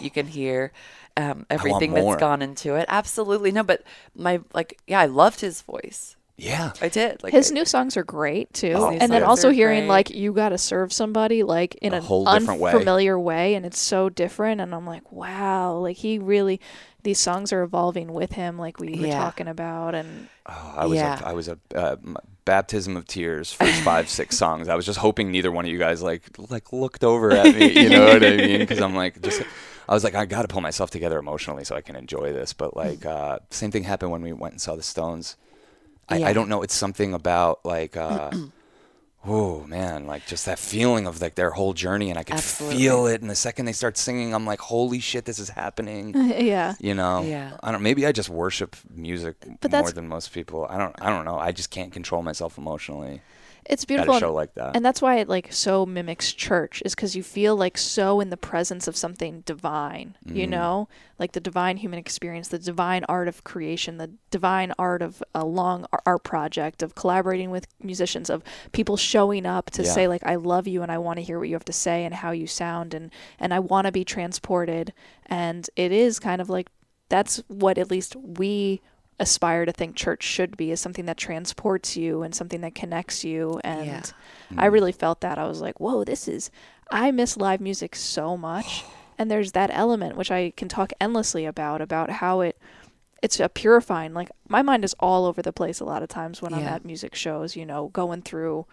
you 0.00 0.10
can 0.10 0.26
hear. 0.26 0.72
Um, 1.14 1.44
everything 1.50 1.92
that's 1.92 2.06
gone 2.20 2.40
into 2.40 2.74
it. 2.76 2.86
Absolutely. 2.88 3.52
No, 3.52 3.62
but 3.62 3.82
my, 4.16 4.40
like, 4.54 4.78
yeah, 4.86 5.00
I 5.00 5.06
loved 5.06 5.42
his 5.42 5.60
voice. 5.60 6.16
Yeah. 6.36 6.72
I 6.80 6.88
did. 6.88 7.22
Like 7.22 7.32
His 7.32 7.50
I- 7.50 7.54
new 7.54 7.64
songs 7.64 7.96
are 7.96 8.04
great 8.04 8.52
too, 8.52 8.72
Oh, 8.74 8.90
and 8.90 9.12
then 9.12 9.22
also 9.22 9.50
hearing 9.50 9.80
great. 9.82 9.88
like 9.88 10.10
you 10.10 10.32
got 10.32 10.48
to 10.50 10.58
serve 10.58 10.92
somebody 10.92 11.42
like 11.42 11.74
in 11.76 11.92
A 11.92 11.96
an 11.98 12.02
whole 12.02 12.24
different 12.24 12.60
way. 12.60 12.72
unfamiliar 12.72 13.18
way. 13.18 13.54
and 13.54 13.64
it's 13.66 13.78
so 13.78 14.08
different. 14.08 14.60
And 14.60 14.74
I'm 14.74 14.86
like, 14.86 15.10
wow, 15.12 15.74
like 15.76 15.96
he 15.98 16.18
really, 16.18 16.60
these 17.02 17.18
songs 17.18 17.52
are 17.52 17.62
evolving 17.62 18.12
with 18.12 18.32
him, 18.32 18.58
like 18.58 18.78
we 18.80 18.90
were 18.98 19.06
Yeah. 19.06 19.18
talking 19.18 19.48
about, 19.48 19.94
and 19.94 20.28
Oh, 20.46 20.74
I 20.76 20.86
was 20.86 20.96
Yeah. 20.98 21.20
a, 21.22 21.26
I 21.28 21.32
was 21.34 21.48
a 21.48 21.58
uh, 21.74 21.96
baptism 22.44 22.96
of 22.96 23.06
tears 23.06 23.52
first 23.52 23.80
five 23.82 24.08
six 24.08 24.36
songs. 24.44 24.68
I 24.68 24.74
was 24.74 24.84
just 24.86 24.98
hoping 24.98 25.30
neither 25.30 25.52
one 25.52 25.64
of 25.64 25.70
you 25.70 25.78
guys 25.78 26.02
like 26.02 26.22
like 26.50 26.72
looked 26.72 27.04
over 27.04 27.30
at 27.32 27.54
me. 27.54 27.70
You 27.80 27.88
know 27.90 28.04
what 28.06 28.24
I 28.24 28.36
mean? 28.36 28.58
Because 28.58 28.80
I'm 28.80 28.94
like 28.94 29.20
just. 29.22 29.42
I 29.88 29.94
was 29.94 30.04
like, 30.04 30.14
I 30.14 30.24
got 30.26 30.42
to 30.42 30.48
pull 30.48 30.60
myself 30.60 30.90
together 30.90 31.18
emotionally 31.18 31.64
so 31.64 31.74
I 31.74 31.80
can 31.80 31.96
enjoy 31.96 32.32
this. 32.32 32.52
But 32.52 32.76
like, 32.76 33.04
uh, 33.04 33.40
same 33.50 33.72
thing 33.72 33.82
happened 33.82 34.12
when 34.12 34.22
we 34.22 34.32
went 34.32 34.52
and 34.54 34.60
saw 34.60 34.76
the 34.76 34.82
Stones. 34.82 35.36
I, 36.08 36.24
I 36.24 36.32
don't 36.32 36.48
know. 36.48 36.62
It's 36.62 36.74
something 36.74 37.14
about 37.14 37.64
like, 37.64 37.96
uh, 37.96 38.30
oh 39.24 39.64
man, 39.64 40.06
like 40.06 40.26
just 40.26 40.46
that 40.46 40.58
feeling 40.58 41.06
of 41.06 41.20
like 41.22 41.34
their 41.34 41.50
whole 41.50 41.72
journey, 41.72 42.10
and 42.10 42.18
I 42.18 42.22
could 42.22 42.36
Absolutely. 42.36 42.78
feel 42.78 43.06
it. 43.06 43.20
And 43.20 43.30
the 43.30 43.34
second 43.34 43.66
they 43.66 43.72
start 43.72 43.96
singing, 43.96 44.34
I'm 44.34 44.44
like, 44.46 44.60
holy 44.60 45.00
shit, 45.00 45.24
this 45.24 45.38
is 45.38 45.48
happening. 45.48 46.14
yeah. 46.38 46.74
You 46.80 46.94
know, 46.94 47.22
Yeah. 47.22 47.56
I 47.62 47.72
don't. 47.72 47.82
Maybe 47.82 48.06
I 48.06 48.12
just 48.12 48.28
worship 48.28 48.76
music 48.92 49.36
But 49.60 49.70
more 49.72 49.90
than 49.90 50.08
most 50.08 50.32
people. 50.32 50.66
I 50.68 50.78
don't. 50.78 50.94
I 51.00 51.10
don't 51.10 51.24
know. 51.24 51.38
I 51.38 51.52
just 51.52 51.70
can't 51.70 51.92
control 51.92 52.22
myself 52.22 52.58
emotionally 52.58 53.20
It's 53.66 53.84
at 53.84 53.88
beautiful. 53.88 54.12
a 54.14 54.16
and- 54.16 54.20
show 54.20 54.32
like 54.34 54.54
that. 54.54 54.74
and 54.76 54.84
that's 54.84 55.00
why 55.00 55.16
it 55.18 55.28
like 55.28 55.52
so 55.52 55.86
mimics 55.86 56.32
church 56.32 56.82
is 56.84 56.94
because 56.94 57.14
you 57.14 57.22
feel 57.22 57.54
like 57.56 57.78
so 57.78 58.20
in 58.20 58.30
the 58.30 58.36
presence 58.36 58.88
of 58.88 58.96
something 58.96 59.42
divine 59.46 60.16
Mm. 60.26 60.36
you 60.36 60.46
know 60.46 60.88
like 61.18 61.32
the 61.32 61.40
divine 61.40 61.76
human 61.76 61.98
experience 61.98 62.48
the 62.48 62.58
divine 62.58 63.04
art 63.08 63.28
of 63.28 63.44
creation 63.44 63.98
the 63.98 64.10
divine 64.30 64.72
art 64.78 65.00
of 65.02 65.22
a 65.34 65.44
long 65.44 65.86
art 66.06 66.24
project 66.24 66.82
of 66.82 66.94
collaborating 66.94 67.50
with 67.50 67.66
musicians 67.82 68.28
of 68.30 68.42
people 68.72 68.96
showing 68.96 69.46
up 69.46 69.70
to 69.70 69.82
Yeah. 69.84 69.90
say 69.92 70.08
like 70.08 70.22
i 70.26 70.34
love 70.34 70.66
you 70.66 70.82
and 70.82 70.90
i 70.90 70.98
want 70.98 71.18
to 71.18 71.22
hear 71.22 71.38
what 71.38 71.48
you 71.48 71.54
have 71.54 71.64
to 71.66 71.72
say 71.72 72.04
and 72.04 72.14
how 72.14 72.32
you 72.32 72.46
sound 72.46 72.94
and 72.94 73.10
and 73.38 73.54
i 73.54 73.58
want 73.60 73.86
to 73.86 73.92
be 73.92 74.04
transported 74.04 74.92
and 75.26 75.68
it 75.76 75.92
is 75.92 76.18
kind 76.18 76.40
of 76.40 76.50
like 76.50 76.68
that's 77.08 77.42
what 77.48 77.78
at 77.78 77.90
least 77.90 78.16
we 78.16 78.80
aspire 79.20 79.64
to 79.64 79.72
think 79.72 79.94
church 79.94 80.22
should 80.22 80.56
be 80.56 80.70
is 80.70 80.80
something 80.80 81.06
that 81.06 81.16
transports 81.16 81.96
you 81.96 82.22
and 82.22 82.34
something 82.34 82.60
that 82.62 82.74
connects 82.74 83.24
you. 83.24 83.60
And 83.62 83.86
Yeah. 83.86 84.02
I 84.58 84.66
hmm. 84.66 84.72
really 84.74 84.92
felt 84.92 85.20
that. 85.20 85.38
I 85.38 85.46
was 85.46 85.60
like 85.60 85.78
whoa 85.80 86.04
this 86.04 86.28
is 86.28 86.50
I 86.90 87.10
miss 87.10 87.36
live 87.36 87.60
music 87.60 87.94
so 87.96 88.36
much. 88.36 88.84
And 89.18 89.30
there's 89.30 89.52
that 89.52 89.70
element 89.72 90.16
which 90.16 90.32
I 90.32 90.50
can 90.56 90.68
talk 90.68 90.92
endlessly 91.00 91.44
about 91.44 91.80
about 91.80 92.10
how 92.10 92.40
it 92.40 92.58
it's 93.22 93.38
a 93.38 93.48
purifying 93.48 94.14
like 94.14 94.30
my 94.48 94.62
mind 94.62 94.84
is 94.84 94.96
all 94.98 95.26
over 95.26 95.42
the 95.42 95.52
place 95.52 95.78
a 95.78 95.84
lot 95.84 96.02
of 96.02 96.08
times 96.08 96.42
when 96.42 96.52
I'm 96.52 96.64
at 96.64 96.84
music 96.84 97.14
shows 97.14 97.54
you 97.54 97.64
know 97.64 97.88
going 97.88 98.22
through 98.22 98.66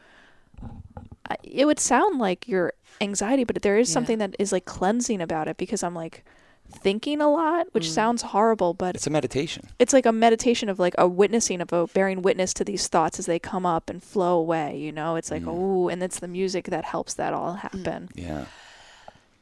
it 1.44 1.66
would 1.66 1.80
sound 1.80 2.20
like 2.20 2.48
your 2.48 2.74
anxiety, 3.02 3.44
but 3.44 3.62
there 3.62 3.78
is 3.78 3.90
Yeah. 3.90 3.94
something 3.94 4.18
that 4.20 4.36
is 4.40 4.52
like 4.52 4.66
cleansing 4.66 5.22
about 5.22 5.48
it 5.48 5.58
because 5.58 5.84
I'm 5.84 5.94
like 5.96 6.26
thinking 6.72 7.20
a 7.22 7.30
lot, 7.30 7.68
which 7.74 7.88
Mm. 7.88 7.92
sounds 7.94 8.22
horrible, 8.22 8.74
but 8.74 8.96
It's 8.96 9.08
a 9.08 9.10
meditation. 9.10 9.68
it's 9.80 9.92
like 9.94 10.06
a 10.06 10.12
meditation 10.12 10.70
of 10.70 10.80
like 10.80 10.96
a 10.98 11.08
witnessing 11.08 11.62
of 11.62 11.74
a 11.74 11.88
bearing 11.88 12.22
witness 12.22 12.54
to 12.56 12.64
these 12.64 12.88
thoughts 12.88 13.20
as 13.20 13.26
they 13.26 13.40
come 13.40 13.66
up 13.66 13.90
and 13.90 14.02
flow 14.04 14.38
away. 14.38 14.78
You 14.78 14.92
know, 14.92 15.16
it's 15.16 15.32
like 15.32 15.44
Mm. 15.44 15.50
oh, 15.50 15.90
and 15.90 16.02
it's 16.04 16.20
the 16.20 16.28
music 16.28 16.66
that 16.66 16.86
helps 16.86 17.14
that 17.16 17.34
all 17.34 17.54
happen. 17.54 18.10
Yeah. 18.16 18.46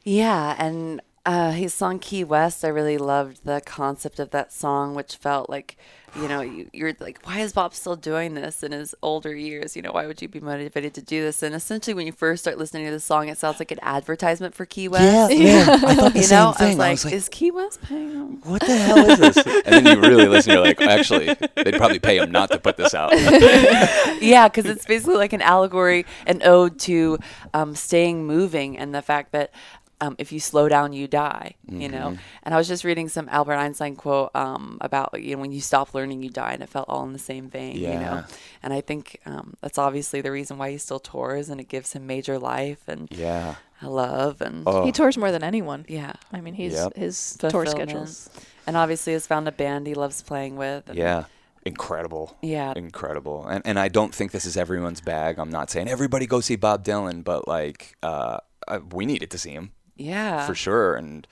Yeah, 0.04 0.56
and 0.58 1.02
uh, 1.28 1.52
his 1.52 1.74
song 1.74 2.00
Key 2.00 2.24
West, 2.24 2.64
I 2.64 2.70
really 2.70 2.98
loved 2.98 3.42
the 3.44 3.62
concept 3.66 4.18
of 4.20 4.32
that 4.32 4.54
song, 4.54 4.96
which 4.96 5.18
felt 5.18 5.50
like, 5.50 5.76
you 6.16 6.30
know, 6.30 6.40
you, 6.40 6.70
you're 6.72 6.94
like, 7.02 7.20
why 7.26 7.42
is 7.42 7.52
Bob 7.52 7.74
still 7.74 7.98
doing 7.98 8.34
this 8.34 8.64
in 8.64 8.72
his 8.72 8.96
older 9.04 9.36
years? 9.36 9.76
You 9.76 9.82
know, 9.82 9.92
why 9.92 10.08
would 10.08 10.22
you 10.22 10.30
be 10.30 10.40
motivated 10.40 10.94
to 10.94 11.02
do 11.02 11.22
this? 11.22 11.44
And 11.44 11.54
essentially, 11.54 11.94
when 11.94 12.08
you 12.08 12.14
first 12.14 12.44
start 12.44 12.58
listening 12.58 12.86
to 12.86 12.92
the 12.92 13.02
song, 13.02 13.28
it 13.28 13.38
sounds 13.38 13.60
like 13.60 13.72
an 13.72 13.80
advertisement 13.82 14.56
for 14.56 14.66
Key 14.66 14.88
West. 14.88 15.34
yeah. 15.36 15.66
I 15.84 15.96
thought 15.96 16.14
the 16.14 16.20
You 16.20 16.24
same 16.26 16.40
know, 16.40 16.46
I 16.58 16.70
was 16.70 16.78
like, 16.78 16.88
I 16.88 16.92
was 16.92 17.06
like, 17.06 17.14
is 17.14 17.28
Key 17.30 17.52
West 17.52 17.82
paying 17.82 18.12
him? 18.14 18.42
what 18.44 18.62
the 18.62 18.78
hell 18.78 18.98
is 19.12 19.20
this? 19.20 19.38
and 19.66 19.86
then 19.86 19.98
you 19.98 20.02
really 20.02 20.28
listen. 20.28 20.54
You're 20.54 20.62
like, 20.62 20.80
actually, 20.80 21.36
they'd 21.56 21.76
probably 21.76 22.00
pay 22.00 22.18
him 22.20 22.32
not 22.32 22.50
to 22.52 22.58
put 22.58 22.78
this 22.78 22.96
out. 22.96 23.12
yeah, 24.22 24.48
because 24.48 24.66
it's 24.66 24.86
basically 24.86 25.16
like 25.18 25.34
an 25.34 25.42
allegory, 25.42 26.06
an 26.26 26.42
ode 26.44 26.80
to 26.80 27.20
um, 27.54 27.76
staying 27.76 28.26
moving 28.26 28.78
and 28.78 28.96
the 28.96 29.02
fact 29.02 29.34
that 29.34 29.52
um, 30.00 30.16
if 30.20 30.32
you 30.32 30.40
slow 30.40 30.70
down, 30.70 30.94
you 30.94 31.08
die. 31.08 31.56
You 31.68 31.90
know. 31.90 32.10
Mhm. 32.12 32.20
And 32.44 32.54
I 32.54 32.58
was 32.58 32.68
just 32.68 32.84
reading 32.84 33.10
some 33.10 33.28
Albert 33.30 33.56
Einstein 33.56 33.96
quote 33.96 34.30
um, 34.36 34.78
about 34.82 35.22
you 35.22 35.36
know 35.36 35.42
when 35.42 35.52
you 35.52 35.62
stop 35.62 35.94
learning, 35.94 36.22
you 36.24 36.30
die, 36.30 36.54
and 36.54 36.62
it 36.64 36.70
felt 36.70 36.88
all 36.90 37.04
in 37.04 37.14
the 37.14 37.20
same 37.20 37.50
vein. 37.50 37.76
You 37.76 37.88
know. 37.94 38.00
Yeah. 38.00 38.24
And 38.64 38.74
I 38.74 38.82
think 38.82 39.20
um, 39.26 39.56
that's 39.62 39.78
obviously 39.78 40.22
the 40.22 40.32
reason 40.32 40.58
why 40.58 40.72
he 40.72 40.78
still 40.78 41.00
tours, 41.00 41.50
and 41.50 41.60
it 41.60 41.68
gives 41.68 41.94
him 41.94 42.06
major 42.08 42.38
life 42.38 42.88
and 42.88 43.08
Yeah. 43.12 43.56
love 43.82 44.42
and 44.42 44.64
Oh. 44.68 44.84
He 44.86 44.92
tours 44.92 45.18
more 45.18 45.32
than 45.32 45.44
anyone. 45.44 45.86
yeah. 45.88 46.14
I 46.34 46.42
mean, 46.42 46.54
he's 46.56 46.74
Yep. 46.74 46.96
his 46.96 47.36
tour 47.38 47.50
Fulfillment. 47.52 47.90
schedules. 47.90 48.30
And 48.66 48.76
obviously 48.76 49.14
has 49.14 49.26
found 49.28 49.48
a 49.48 49.52
band 49.52 49.88
he 49.88 49.94
loves 49.94 50.22
playing 50.22 50.58
with. 50.58 50.90
And 50.90 50.98
Yeah. 50.98 51.26
Incredible. 51.64 52.38
Yeah. 52.42 52.74
Incredible. 52.76 53.46
And 53.48 53.62
and 53.66 53.78
I 53.78 53.88
don't 53.90 54.16
think 54.16 54.32
this 54.32 54.46
is 54.46 54.56
everyone's 54.58 55.02
bag. 55.02 55.38
I'm 55.38 55.50
not 55.50 55.70
saying 55.70 55.88
everybody 55.90 56.26
go 56.26 56.40
see 56.40 56.56
Bob 56.56 56.84
Dylan, 56.86 57.24
but 57.24 57.48
like 57.48 57.96
uh, 58.02 58.40
uh 58.68 58.80
we 58.92 59.06
needed 59.06 59.30
to 59.32 59.38
see 59.38 59.52
him 59.52 59.72
Yeah. 59.98 60.46
for 60.46 60.56
sure. 60.56 60.96
And 60.96 61.28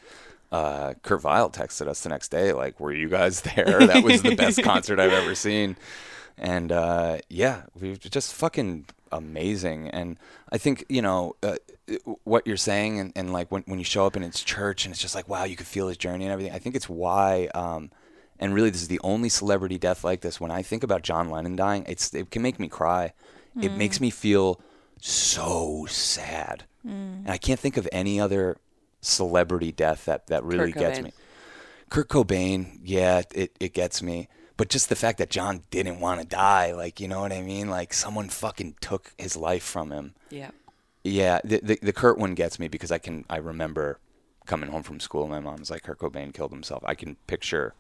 uh, 0.52 0.94
texted 1.04 1.88
us 1.88 2.02
the 2.02 2.10
next 2.10 2.30
day, 2.30 2.54
like, 2.54 2.80
"Were 2.80 2.94
you 2.94 3.10
guys 3.10 3.42
there? 3.56 3.86
That 3.88 4.04
was 4.04 4.22
the 4.22 4.36
best 4.36 4.64
concert 4.64 5.00
I've 5.00 5.14
ever 5.14 5.36
seen." 5.36 5.76
And 6.38 6.72
uh, 6.72 7.18
yeah, 7.30 7.64
we 7.80 7.90
were 7.90 7.96
just 7.96 8.34
fucking 8.34 8.86
amazing. 9.12 9.90
And 9.90 10.18
I 10.52 10.58
think 10.58 10.86
you 10.90 11.02
know 11.02 11.36
uh, 11.44 11.56
what 12.24 12.46
you're 12.46 12.58
saying, 12.58 13.00
and, 13.00 13.14
and 13.16 13.34
like 13.34 13.52
when 13.52 13.64
when 13.66 13.80
you 13.80 13.86
show 13.86 14.06
up 14.06 14.16
in 14.16 14.24
its 14.24 14.44
church, 14.44 14.86
and 14.86 14.94
it's 14.94 15.02
just 15.02 15.16
like, 15.16 15.28
wow, 15.28 15.44
you 15.44 15.56
could 15.56 15.68
feel 15.68 15.88
his 15.88 15.98
journey 15.98 16.26
and 16.26 16.32
everything. 16.32 16.54
I 16.54 16.60
think 16.60 16.76
it's 16.76 16.90
why. 16.90 17.50
Um, 17.56 17.92
and 18.40 18.54
really, 18.54 18.70
this 18.70 18.82
is 18.82 18.90
the 18.90 19.00
only 19.04 19.30
celebrity 19.30 19.78
death 19.78 20.04
like 20.04 20.22
this. 20.22 20.42
When 20.42 20.52
I 20.52 20.62
think 20.62 20.84
about 20.84 21.04
John 21.04 21.30
Lennon 21.30 21.56
dying, 21.56 21.86
it's 21.88 22.14
it 22.14 22.32
can 22.32 22.42
make 22.42 22.60
me 22.60 22.68
cry. 22.68 23.14
It 23.62 23.72
makes 23.72 24.02
me 24.02 24.10
feel 24.10 24.60
so 25.00 25.86
sad, 25.90 26.66
Mm. 26.86 27.24
and 27.24 27.30
I 27.30 27.38
can't 27.38 27.60
think 27.60 27.78
of 27.78 27.88
any 27.92 28.20
other 28.20 28.58
celebrity 29.02 29.72
death 29.72 30.06
that 30.06 30.28
that 30.28 30.44
really 30.44 30.72
gets 30.72 31.02
me. 31.02 31.12
Kurt 31.90 32.10
Cobain, 32.10 32.80
yeah, 32.84 33.22
it, 33.34 33.56
it 33.60 33.74
gets 33.74 34.02
me. 34.02 34.28
But 34.58 34.70
just 34.70 34.90
the 34.90 34.96
fact 34.96 35.18
that 35.18 35.30
John 35.30 35.64
didn't 35.70 36.00
want 36.00 36.22
to 36.22 36.26
die, 36.26 36.72
like, 36.72 37.00
you 37.00 37.08
know 37.08 37.22
what 37.22 37.34
I 37.34 37.42
mean? 37.42 37.70
Like, 37.70 37.94
someone 37.94 38.30
fucking 38.30 38.76
took 38.80 39.14
his 39.18 39.36
life 39.36 39.64
from 39.64 39.92
him. 39.92 40.14
Yeah. 40.30 40.52
Yeah, 41.04 41.40
the, 41.44 41.60
the, 41.62 41.80
the 41.82 41.94
Kurt 41.94 42.18
one 42.18 42.34
gets 42.36 42.58
me 42.58 42.68
because 42.68 42.92
I 42.92 42.98
can, 42.98 43.26
I 43.30 43.38
remember 43.38 44.00
coming 44.46 44.70
home 44.70 44.82
from 44.82 45.00
school. 45.00 45.28
My 45.28 45.40
mom's 45.40 45.70
like, 45.70 45.84
Kurt 45.84 46.00
Cobain 46.00 46.34
killed 46.34 46.52
himself. 46.52 46.84
I 46.86 46.96
can 46.96 47.18
picture 47.28 47.74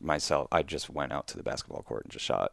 myself. 0.00 0.48
I 0.50 0.62
just 0.62 0.88
went 0.88 1.12
out 1.12 1.26
to 1.28 1.36
the 1.36 1.42
basketball 1.42 1.82
court 1.82 2.04
and 2.04 2.12
just 2.12 2.24
shot 2.24 2.52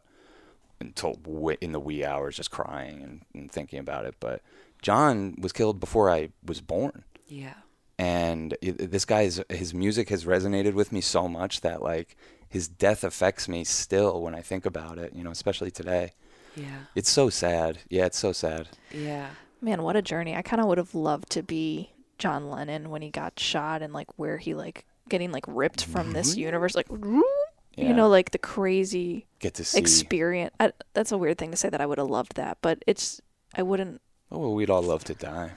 until 0.80 1.14
w- 1.14 1.56
in 1.60 1.72
the 1.72 1.80
wee 1.80 2.04
hours, 2.04 2.36
just 2.36 2.50
crying 2.50 3.02
and, 3.02 3.22
and 3.34 3.50
thinking 3.52 3.78
about 3.78 4.04
it. 4.06 4.14
But 4.20 4.42
John 4.82 5.34
was 5.38 5.52
killed 5.52 5.80
before 5.80 6.10
I 6.10 6.30
was 6.44 6.60
born 6.60 7.04
Yeah. 7.26 7.54
and 7.98 8.54
i- 8.62 8.70
this 8.70 9.04
guy's 9.04 9.40
his 9.48 9.72
music 9.72 10.08
has 10.10 10.24
resonated 10.24 10.74
with 10.74 10.92
me 10.92 11.00
so 11.00 11.28
much 11.28 11.60
that 11.62 11.80
like 11.82 12.16
his 12.48 12.68
death 12.68 13.02
affects 13.04 13.48
me 13.48 13.64
still 13.64 14.20
when 14.22 14.34
I 14.34 14.40
think 14.42 14.66
about 14.66 14.98
it, 14.98 15.12
you 15.14 15.24
know, 15.24 15.30
especially 15.30 15.70
today. 15.70 16.12
Yeah. 16.56 16.84
It's 16.94 17.10
so 17.10 17.30
sad. 17.30 17.78
Yeah, 17.88 18.06
it's 18.06 18.18
so 18.18 18.32
sad. 18.32 18.68
Yeah. 18.92 19.30
Man, 19.60 19.82
what 19.82 19.96
a 19.96 20.02
journey. 20.02 20.36
I 20.36 20.42
kind 20.42 20.60
of 20.60 20.68
would 20.68 20.78
have 20.78 20.94
loved 20.94 21.30
to 21.30 21.42
be 21.42 21.90
John 22.18 22.48
Lennon 22.50 22.90
when 22.90 23.02
he 23.02 23.10
got 23.10 23.40
shot 23.40 23.82
and 23.82 23.92
like 23.92 24.08
where 24.18 24.38
he 24.38 24.54
like 24.54 24.84
getting 25.08 25.32
like 25.32 25.44
ripped 25.48 25.84
from 25.84 26.12
this 26.12 26.36
universe 26.36 26.74
like 26.76 26.88
Mm-hmm. 26.88 27.20
Yeah. 27.76 27.88
you 27.88 27.94
know 27.94 28.08
like 28.08 28.30
the 28.30 28.38
crazy 28.38 29.26
Get 29.40 29.54
to 29.54 29.64
see. 29.64 29.78
experience. 29.78 30.54
I, 30.60 30.72
that's 30.92 31.12
a 31.12 31.18
weird 31.18 31.38
thing 31.38 31.50
to 31.50 31.56
say 31.56 31.68
that 31.68 31.80
I 31.80 31.86
would 31.86 31.98
have 31.98 32.08
loved 32.10 32.36
that, 32.36 32.58
but 32.62 32.82
it's 32.86 33.20
I 33.54 33.62
wouldn't 33.62 34.00
oh, 34.30 34.38
well, 34.38 34.54
we'd 34.54 34.70
all 34.70 34.82
love 34.82 35.04
to 35.04 35.14
die. 35.14 35.52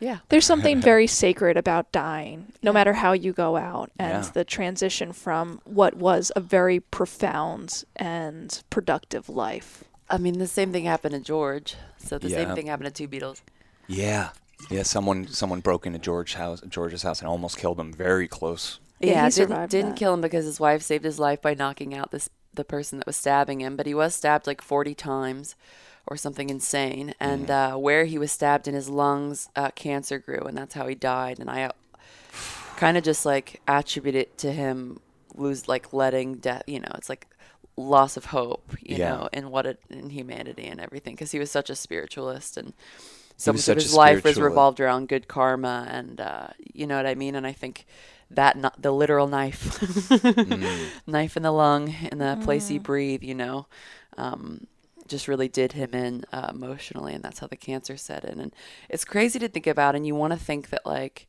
Yeah. 0.00 0.18
there's 0.30 0.46
something 0.46 0.80
very 0.92 1.06
sacred 1.06 1.56
about 1.58 1.92
dying, 1.92 2.52
no 2.62 2.72
matter 2.72 2.94
how 2.94 3.12
you 3.12 3.32
go 3.32 3.56
out, 3.56 3.90
and 3.98 4.24
Yeah. 4.24 4.30
the 4.32 4.44
transition 4.44 5.12
from 5.12 5.60
what 5.64 5.94
was 5.94 6.32
a 6.34 6.40
very 6.40 6.80
profound 6.80 7.84
and 7.96 8.62
productive 8.70 9.28
life. 9.28 9.84
I 10.08 10.16
mean, 10.18 10.38
the 10.38 10.46
same 10.46 10.72
thing 10.72 10.84
happened 10.84 11.12
to 11.14 11.20
George. 11.20 11.76
So 11.98 12.18
the 12.18 12.28
Yeah. 12.30 12.36
same 12.46 12.54
thing 12.54 12.66
happened 12.68 12.94
to 12.94 13.06
two 13.06 13.08
Beatles. 13.08 13.42
Yeah. 13.86 14.30
Yeah, 14.70 14.82
someone 14.84 15.26
someone 15.28 15.60
broke 15.60 15.86
into 15.86 15.98
George 15.98 16.34
house 16.34 16.60
George's 16.68 17.02
house 17.02 17.20
and 17.20 17.28
almost 17.28 17.56
killed 17.58 17.78
him 17.80 17.92
very 17.92 18.28
close. 18.28 18.78
Yeah, 19.00 19.14
Yeah, 19.14 19.24
he 19.24 19.30
didn't, 19.30 19.48
survived 19.48 19.70
didn't 19.70 19.94
kill 19.96 20.14
him 20.14 20.20
because 20.20 20.44
his 20.44 20.60
wife 20.60 20.82
saved 20.82 21.04
his 21.04 21.18
life 21.18 21.40
by 21.40 21.54
knocking 21.54 21.94
out 21.94 22.10
this 22.10 22.28
the 22.52 22.64
person 22.64 22.98
that 22.98 23.06
was 23.06 23.16
stabbing 23.16 23.60
him. 23.60 23.76
But 23.76 23.86
he 23.86 23.94
was 23.94 24.14
stabbed 24.14 24.46
like 24.46 24.60
forty 24.62 24.94
times, 24.94 25.54
or 26.06 26.16
something 26.16 26.50
insane. 26.50 27.14
And 27.20 27.50
uh, 27.50 27.76
where 27.76 28.04
he 28.04 28.18
was 28.18 28.32
stabbed 28.32 28.68
in 28.68 28.74
his 28.74 28.88
lungs, 28.90 29.48
uh, 29.56 29.70
cancer 29.70 30.18
grew, 30.18 30.40
and 30.46 30.56
that's 30.56 30.74
how 30.74 30.86
he 30.86 30.94
died. 30.94 31.38
And 31.38 31.48
I 31.50 31.70
kind 32.76 32.96
of 32.96 33.04
just 33.04 33.26
like 33.26 33.60
attribute 33.68 34.14
it 34.14 34.38
to 34.38 34.52
him 34.52 35.00
lose 35.34 35.68
like 35.68 35.92
letting 35.92 36.36
death. 36.36 36.62
You 36.66 36.80
know, 36.80 36.92
it's 36.94 37.08
like 37.08 37.26
loss 37.76 38.16
of 38.16 38.26
hope. 38.26 38.76
You 38.80 38.98
Yeah. 38.98 39.10
know, 39.16 39.28
in 39.32 39.50
what 39.50 39.66
it 39.66 39.80
in 39.90 40.10
humanity 40.10 40.66
and 40.66 40.80
everything, 40.80 41.14
because 41.14 41.32
he 41.32 41.38
was 41.38 41.50
such 41.50 41.70
a 41.70 41.76
spiritualist 41.76 42.56
and. 42.56 42.72
So 43.36 43.54
much 43.54 43.68
of 43.68 43.76
his 43.76 43.94
life 43.94 44.22
was 44.22 44.38
revolved 44.38 44.80
around 44.80 45.08
good 45.08 45.26
karma, 45.26 45.86
and 45.90 46.20
uh, 46.20 46.48
you 46.74 46.86
know 46.86 46.96
what 46.96 47.06
I 47.06 47.14
mean. 47.14 47.34
And 47.34 47.46
I 47.46 47.52
think 47.52 47.86
that 48.30 48.54
kn- 48.54 48.70
the 48.78 48.92
literal 48.92 49.26
knife, 49.26 49.78
Mm. 49.80 50.88
knife 51.06 51.36
in 51.36 51.42
the 51.42 51.50
lung, 51.52 51.94
in 52.12 52.18
the 52.18 52.38
place 52.42 52.70
you 52.70 52.80
breathe, 52.80 53.22
you 53.22 53.34
know, 53.34 53.66
um, 54.16 54.66
just 55.08 55.26
really 55.26 55.48
did 55.48 55.72
him 55.72 55.90
in 55.94 56.24
uh, 56.32 56.48
emotionally, 56.50 57.12
and 57.14 57.24
that's 57.24 57.40
how 57.40 57.46
the 57.48 57.56
cancer 57.56 57.96
set 57.96 58.24
in. 58.24 58.38
And 58.40 58.54
it's 58.88 59.04
crazy 59.04 59.38
to 59.40 59.48
think 59.48 59.66
about, 59.66 59.94
and 59.96 60.06
you 60.06 60.14
want 60.14 60.32
to 60.32 60.38
think 60.38 60.70
that 60.70 60.86
like 60.86 61.26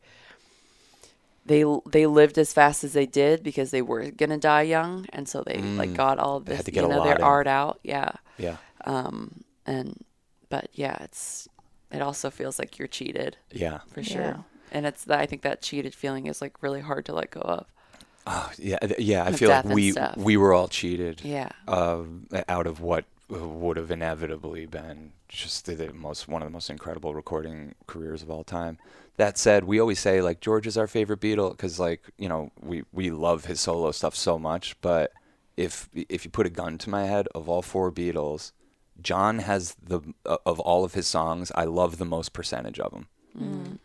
they 1.45 1.63
they 1.89 2.05
lived 2.05 2.37
as 2.37 2.53
fast 2.53 2.83
as 2.83 2.93
they 2.93 3.05
did 3.07 3.41
because 3.43 3.71
they 3.71 3.81
were 3.81 4.11
gonna 4.11 4.37
die 4.37 4.61
young, 4.61 5.07
and 5.11 5.27
so 5.27 5.43
they 5.43 5.57
like 5.61 5.89
Mm. 5.89 5.95
got 5.95 6.19
all 6.19 6.39
this, 6.39 6.57
had 6.57 6.65
to 6.65 6.71
get 6.71 6.83
you 6.83 6.89
know, 6.89 6.97
lot 6.99 7.03
their 7.05 7.15
in. 7.15 7.21
art 7.23 7.47
out, 7.47 7.79
yeah. 7.83 8.11
Yeah. 8.37 8.57
Um, 8.85 9.43
and 9.65 10.03
but 10.49 10.69
yeah, 10.73 10.97
it's 11.01 11.47
it 11.91 12.01
also 12.01 12.29
feels 12.29 12.59
like 12.59 12.77
you're 12.77 12.87
cheated 12.87 13.37
Yeah. 13.51 13.79
for 13.91 14.03
sure. 14.03 14.21
Yeah. 14.21 14.37
And 14.71 14.85
it's 14.85 15.03
that 15.05 15.19
I 15.19 15.25
think 15.25 15.41
that 15.41 15.61
cheated 15.61 15.93
feeling 15.93 16.27
is 16.27 16.41
like 16.41 16.61
really 16.61 16.81
hard 16.81 17.05
to 17.05 17.13
let 17.13 17.31
go 17.31 17.41
of. 17.41 17.65
Oh, 18.27 18.51
yeah, 18.57 18.77
yeah. 18.99 19.25
I 19.25 19.31
feel 19.31 19.49
like 19.49 19.65
we 19.65 19.91
stuff. 19.91 20.15
we 20.15 20.37
were 20.37 20.53
all 20.53 20.67
cheated. 20.67 21.21
Yeah. 21.23 21.49
uh, 21.67 22.03
out 22.47 22.67
of 22.67 22.79
what 22.79 23.05
would 23.29 23.77
have 23.77 23.91
inevitably 23.91 24.65
been 24.65 25.13
just 25.29 25.65
the, 25.65 25.75
the 25.75 25.93
most 25.93 26.27
one 26.27 26.41
of 26.41 26.47
the 26.47 26.51
most 26.51 26.69
incredible 26.69 27.15
recording 27.15 27.73
careers 27.87 28.21
of 28.21 28.29
all 28.29 28.43
time. 28.43 28.77
That 29.17 29.37
said, 29.37 29.63
we 29.63 29.79
always 29.79 29.99
say 29.99 30.21
like 30.21 30.39
George 30.41 30.67
is 30.67 30.77
our 30.77 30.87
favorite 30.87 31.19
Beatle 31.21 31.51
because 31.51 31.79
like 31.79 32.01
you 32.17 32.29
know 32.29 32.51
we 32.61 32.83
we 32.91 33.09
love 33.09 33.45
his 33.45 33.59
solo 33.59 33.91
stuff 33.91 34.15
so 34.15 34.37
much. 34.37 34.79
But 34.81 35.11
if 35.57 35.89
if 35.93 36.25
you 36.25 36.31
put 36.31 36.45
a 36.45 36.49
gun 36.49 36.77
to 36.79 36.89
my 36.89 37.05
head, 37.05 37.27
of 37.33 37.47
all 37.47 37.61
four 37.61 37.91
Beatles, 37.91 38.51
John 39.01 39.39
has 39.39 39.75
the 39.81 40.01
uh, 40.25 40.37
of 40.45 40.59
all 40.59 40.83
of 40.83 40.93
his 40.93 41.07
songs, 41.07 41.51
I 41.55 41.65
love 41.65 41.97
the 41.97 42.05
most 42.05 42.33
percentage 42.33 42.79
of 42.79 42.91
them. 42.91 43.07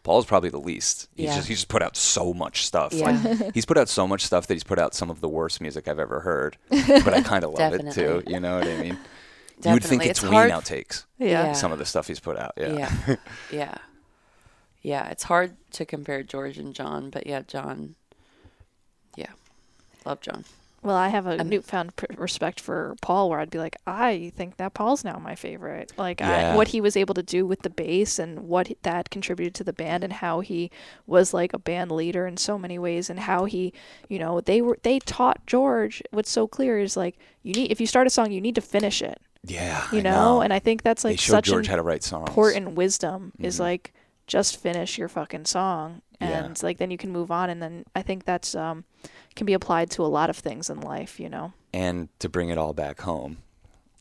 Paul's 0.03 0.27
probably 0.27 0.51
the 0.51 0.59
least. 0.59 1.09
He's 1.15 1.27
Mm. 1.27 1.29
Yeah. 1.29 1.37
just 1.37 1.49
he's 1.49 1.59
just 1.59 1.69
put 1.69 1.83
out 1.83 1.97
so 1.97 2.35
much 2.35 2.67
stuff. 2.67 2.93
Yeah. 2.93 3.11
Like 3.25 3.53
he's 3.55 3.65
put 3.65 3.79
out 3.79 3.89
so 3.89 4.07
much 4.07 4.25
stuff 4.27 4.47
that 4.49 4.55
he's 4.55 4.65
put 4.65 4.79
out 4.79 4.95
some 4.95 5.09
of 5.11 5.21
the 5.21 5.29
worst 5.29 5.61
music 5.61 5.87
I've 5.89 5.99
ever 6.01 6.21
heard. 6.21 6.57
But 6.69 7.15
I 7.15 7.23
kind 7.23 7.45
of 7.45 7.53
love 7.53 7.73
it 7.75 7.93
too. 7.93 8.23
You 8.27 8.41
know 8.41 8.59
what 8.59 8.67
I 8.69 8.77
mean? 8.79 8.99
Definitely. 9.61 9.71
You 9.71 9.73
would 9.75 9.85
think 9.85 10.03
it's, 10.07 10.11
It's 10.11 10.23
lean 10.25 10.33
hard- 10.33 10.51
outtakes. 10.51 11.05
Yeah. 11.19 11.27
Yeah. 11.29 11.53
Some 11.53 11.73
of 11.73 11.79
the 11.79 11.87
stuff 11.87 12.09
he's 12.09 12.21
put 12.21 12.37
out. 12.37 12.53
Yeah. 12.57 12.73
Yeah. 13.07 13.17
yeah. 13.53 13.75
Yeah. 14.83 15.09
It's 15.09 15.23
hard 15.23 15.57
to 15.73 15.85
compare 15.87 16.23
George 16.23 16.59
and 16.59 16.75
John, 16.75 17.09
but 17.11 17.27
yeah, 17.27 17.43
John. 17.47 17.95
Yeah. 19.17 19.31
Love 20.05 20.21
John. 20.21 20.45
Well, 20.87 20.95
I 20.95 21.09
have 21.09 21.27
a 21.27 21.31
And- 21.31 21.51
newfound 21.51 21.93
respect 22.17 22.61
for 22.61 22.95
Paul, 23.03 23.29
where 23.29 23.41
I'd 23.41 23.51
be 23.51 23.59
like, 23.59 23.75
I 23.89 24.31
think 24.37 24.57
that 24.59 24.73
Paul's 24.73 25.03
now 25.03 25.19
my 25.19 25.35
favorite. 25.35 25.93
Like 25.99 26.21
Yeah. 26.21 26.53
I, 26.53 26.57
what 26.57 26.69
he 26.69 26.81
was 26.81 26.97
able 26.97 27.13
to 27.15 27.25
do 27.25 27.45
with 27.45 27.63
the 27.63 27.71
bass 27.71 28.21
and 28.21 28.47
what 28.49 28.71
that 28.83 29.11
contributed 29.11 29.53
to 29.57 29.65
the 29.65 29.73
band, 29.73 30.05
and 30.05 30.13
how 30.13 30.39
he 30.41 30.71
was 31.05 31.35
like 31.35 31.53
a 31.53 31.59
band 31.59 31.91
leader 31.91 32.25
in 32.25 32.37
so 32.37 32.57
many 32.57 32.79
ways, 32.79 33.11
and 33.11 33.19
how 33.19 33.47
he, 33.47 33.73
you 34.09 34.21
know, 34.21 34.41
they 34.41 34.63
were 34.63 34.79
they 34.85 35.01
taught 35.01 35.45
George 35.45 36.05
what's 36.13 36.31
so 36.31 36.47
clear 36.47 36.79
is 36.79 36.97
like 36.97 37.17
you 37.43 37.53
need 37.53 37.73
if 37.73 37.81
you 37.81 37.87
start 37.89 38.07
a 38.07 38.11
song, 38.11 38.31
you 38.31 38.41
need 38.41 38.55
to 38.55 38.61
finish 38.61 39.03
it. 39.03 39.21
Yeah, 39.45 39.87
You 39.93 39.99
I 39.99 40.03
know? 40.03 40.41
and 40.41 40.53
I 40.53 40.61
think 40.61 40.83
that's 40.83 41.03
like 41.05 41.19
such 41.19 41.47
George 41.47 41.67
an 41.67 41.71
how 41.71 41.77
to 41.77 41.83
write 41.83 42.05
songs. 42.05 42.29
important 42.29 42.73
wisdom 42.77 43.33
is 43.41 43.57
Mhm. 43.57 43.61
like 43.61 43.93
just 44.27 44.57
finish 44.61 44.99
your 44.99 45.09
fucking 45.09 45.45
song 45.45 46.03
Yeah. 46.21 46.45
and 46.45 46.63
like 46.63 46.79
then 46.79 46.91
you 46.91 46.99
can 46.99 47.13
move 47.13 47.31
on 47.31 47.51
and 47.51 47.63
then 47.63 47.85
i 47.95 48.03
think 48.03 48.25
that's 48.25 48.55
um 48.55 48.85
can 49.35 49.47
be 49.47 49.53
applied 49.53 49.91
to 49.93 50.03
a 50.03 50.07
lot 50.19 50.31
of 50.31 50.37
things 50.37 50.69
in 50.71 50.81
life 50.81 51.21
you 51.21 51.29
know 51.29 51.53
And 51.73 52.09
to 52.21 52.29
bring 52.29 52.49
it 52.49 52.59
all 52.59 52.73
back 52.73 53.03
home, 53.03 53.39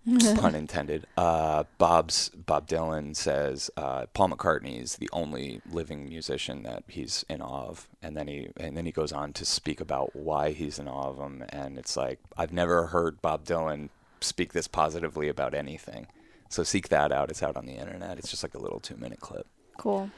pun 0.37 0.53
intended. 0.55 1.07
Uh, 1.17 1.63
Bob's 1.79 2.29
Bob 2.29 2.67
Dylan 2.67 3.15
says 3.15 3.71
uh, 3.75 4.05
Paul 4.13 4.29
McCartney 4.29 4.79
is 4.81 4.97
the 4.97 5.09
only 5.11 5.61
living 5.69 6.07
musician 6.07 6.61
that 6.63 6.83
he's 6.87 7.25
in 7.27 7.41
awe 7.41 7.65
of, 7.69 7.89
and 8.03 8.15
then 8.15 8.27
he 8.27 8.49
and 8.57 8.77
then 8.77 8.85
he 8.85 8.91
goes 8.91 9.11
on 9.11 9.33
to 9.33 9.43
speak 9.45 9.81
about 9.81 10.15
why 10.15 10.51
he's 10.51 10.77
in 10.79 10.87
awe 10.87 11.09
of 11.09 11.17
him, 11.17 11.43
and 11.49 11.77
it's 11.79 11.97
like 11.97 12.19
I've 12.37 12.53
never 12.53 12.87
heard 12.87 13.19
Bob 13.21 13.45
Dylan 13.45 13.89
speak 14.21 14.53
this 14.53 14.67
positively 14.67 15.27
about 15.27 15.53
anything. 15.55 16.05
So 16.49 16.61
seek 16.63 16.89
that 16.89 17.11
out. 17.11 17.31
It's 17.31 17.41
out 17.43 17.57
on 17.57 17.65
the 17.65 17.73
internet. 17.73 18.19
It's 18.19 18.29
just 18.29 18.43
like 18.43 18.53
a 18.53 18.59
little 18.61 18.79
two 18.79 18.95
minute 18.97 19.19
clip. 19.19 19.47
Cool 19.77 20.09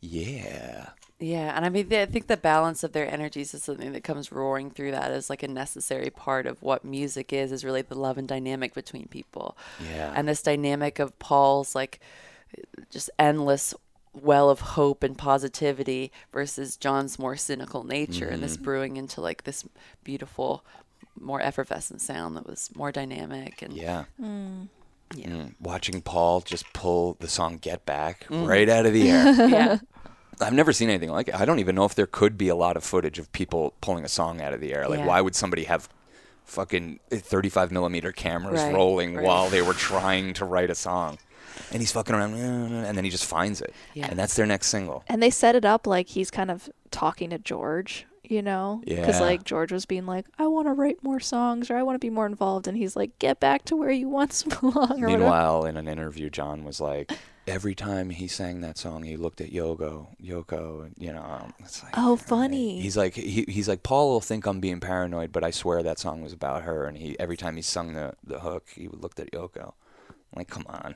Yeah. 0.00 0.90
Yeah, 1.20 1.52
and 1.56 1.64
I 1.64 1.68
mean, 1.68 1.92
I 1.92 2.06
think 2.06 2.28
the 2.28 2.36
balance 2.36 2.84
of 2.84 2.92
their 2.92 3.12
energies 3.12 3.52
is 3.52 3.64
something 3.64 3.92
that 3.92 4.04
comes 4.04 4.30
roaring 4.30 4.70
through 4.70 4.92
that 4.92 5.10
as 5.10 5.28
like 5.28 5.42
a 5.42 5.48
necessary 5.48 6.10
part 6.10 6.46
of 6.46 6.62
what 6.62 6.84
music 6.84 7.32
is. 7.32 7.50
Is 7.50 7.64
really 7.64 7.82
the 7.82 7.98
love 7.98 8.18
and 8.18 8.28
dynamic 8.28 8.72
between 8.72 9.08
people, 9.08 9.56
Yeah. 9.84 10.12
and 10.14 10.28
this 10.28 10.42
dynamic 10.42 11.00
of 11.00 11.18
Paul's 11.18 11.74
like 11.74 11.98
just 12.88 13.10
endless 13.18 13.74
well 14.14 14.48
of 14.48 14.60
hope 14.60 15.02
and 15.02 15.18
positivity 15.18 16.12
versus 16.32 16.76
John's 16.76 17.18
more 17.18 17.36
cynical 17.36 17.82
nature, 17.82 18.28
and 18.28 18.40
this 18.40 18.54
mm-hmm. 18.54 18.64
brewing 18.64 18.96
into 18.96 19.20
like 19.20 19.42
this 19.42 19.64
beautiful, 20.04 20.64
more 21.18 21.40
effervescent 21.42 22.00
sound 22.00 22.36
that 22.36 22.46
was 22.46 22.70
more 22.76 22.92
dynamic 22.92 23.60
and 23.60 23.72
yeah. 23.72 24.04
Mm. 24.22 24.68
Yeah, 25.14 25.28
Mm. 25.28 25.54
Watching 25.60 26.00
Paul 26.02 26.40
just 26.40 26.70
pull 26.72 27.16
the 27.20 27.28
song 27.28 27.58
"Get 27.58 27.84
Back" 27.86 28.26
Mm. 28.28 28.46
right 28.46 28.68
out 28.68 28.86
of 28.86 28.92
the 28.92 29.10
air. 29.10 29.32
yeah. 29.48 29.78
I've 30.40 30.52
never 30.52 30.72
seen 30.72 30.88
anything 30.88 31.10
like 31.10 31.28
it. 31.28 31.34
I 31.34 31.44
don't 31.44 31.58
even 31.58 31.74
know 31.74 31.84
if 31.84 31.94
there 31.96 32.06
could 32.06 32.38
be 32.38 32.48
a 32.48 32.54
lot 32.54 32.76
of 32.76 32.84
footage 32.84 33.18
of 33.18 33.30
people 33.32 33.74
pulling 33.80 34.04
a 34.04 34.08
song 34.08 34.40
out 34.40 34.54
of 34.54 34.60
the 34.60 34.72
air. 34.72 34.88
Like, 34.88 35.00
Yeah. 35.00 35.06
why 35.06 35.20
would 35.20 35.34
somebody 35.34 35.64
have 35.64 35.88
fucking 36.44 37.00
35 37.10 37.70
millimeter 37.72 38.12
cameras 38.12 38.60
Right, 38.62 38.72
rolling 38.72 39.16
right. 39.16 39.24
while 39.24 39.48
they 39.48 39.62
were 39.62 39.74
trying 39.90 40.34
to 40.34 40.44
write 40.44 40.70
a 40.70 40.74
song? 40.74 41.18
And 41.72 41.80
he's 41.82 41.90
fucking 41.92 42.14
around, 42.14 42.34
and 42.34 42.96
then 42.96 43.04
he 43.04 43.10
just 43.10 43.24
finds 43.24 43.60
it. 43.60 43.74
Yeah. 43.94 44.06
And 44.08 44.18
that's 44.18 44.36
their 44.36 44.46
next 44.46 44.68
single. 44.68 45.02
and 45.08 45.20
they 45.22 45.30
set 45.30 45.56
it 45.56 45.64
up 45.64 45.86
like 45.86 46.08
he's 46.08 46.30
kind 46.30 46.50
of 46.50 46.70
talking 46.90 47.30
to 47.30 47.38
george 47.38 48.06
you 48.28 48.42
know 48.42 48.80
because 48.84 49.20
Yeah. 49.20 49.26
like 49.26 49.44
george 49.44 49.72
was 49.72 49.86
being 49.86 50.06
like 50.06 50.26
i 50.38 50.46
want 50.46 50.66
to 50.66 50.72
write 50.72 51.02
more 51.02 51.20
songs 51.20 51.70
or 51.70 51.76
i 51.76 51.82
want 51.82 51.94
to 51.94 51.98
be 52.04 52.10
more 52.10 52.26
involved 52.26 52.66
and 52.68 52.76
he's 52.76 52.94
like 52.96 53.18
get 53.18 53.40
back 53.40 53.64
to 53.66 53.76
where 53.76 53.90
you 53.90 54.08
once 54.08 54.42
belong 54.60 54.74
or 54.74 55.06
whatever 55.06 55.06
Meanwhile, 55.18 55.64
in 55.66 55.76
an 55.76 55.88
interview, 55.88 56.28
John 56.30 56.64
was 56.64 56.80
like, 56.80 57.12
every 57.46 57.74
time 57.74 58.10
he 58.10 58.28
sang 58.28 58.60
that 58.60 58.76
song, 58.76 59.02
he 59.04 59.16
looked 59.16 59.40
at 59.40 59.50
Yoko, 59.50 60.08
Yoko, 60.22 60.84
and 60.84 60.94
you 60.98 61.12
know, 61.12 61.22
um, 61.22 61.54
it's 61.60 61.82
like, 61.82 61.94
Oh, 61.96 62.16
funny. 62.16 62.80
He's 62.80 62.96
like, 62.96 63.14
he, 63.14 63.44
he's 63.48 63.68
like, 63.68 63.82
Paul 63.82 64.10
will 64.10 64.20
think 64.20 64.44
I'm 64.46 64.60
being 64.60 64.80
paranoid, 64.80 65.32
but 65.32 65.42
I 65.44 65.50
swear 65.50 65.82
that 65.82 65.98
song 65.98 66.22
was 66.22 66.32
about 66.34 66.62
her. 66.64 66.84
And 66.86 66.98
he, 66.98 67.18
every 67.18 67.36
time 67.38 67.56
he 67.56 67.62
sung 67.62 67.94
the 67.94 68.14
the 68.22 68.40
hook, 68.40 68.68
he 68.74 68.88
looked 68.88 69.18
at 69.20 69.30
Yoko. 69.32 69.72
I'm 70.10 70.36
like, 70.36 70.48
come 70.50 70.66
on. 70.68 70.94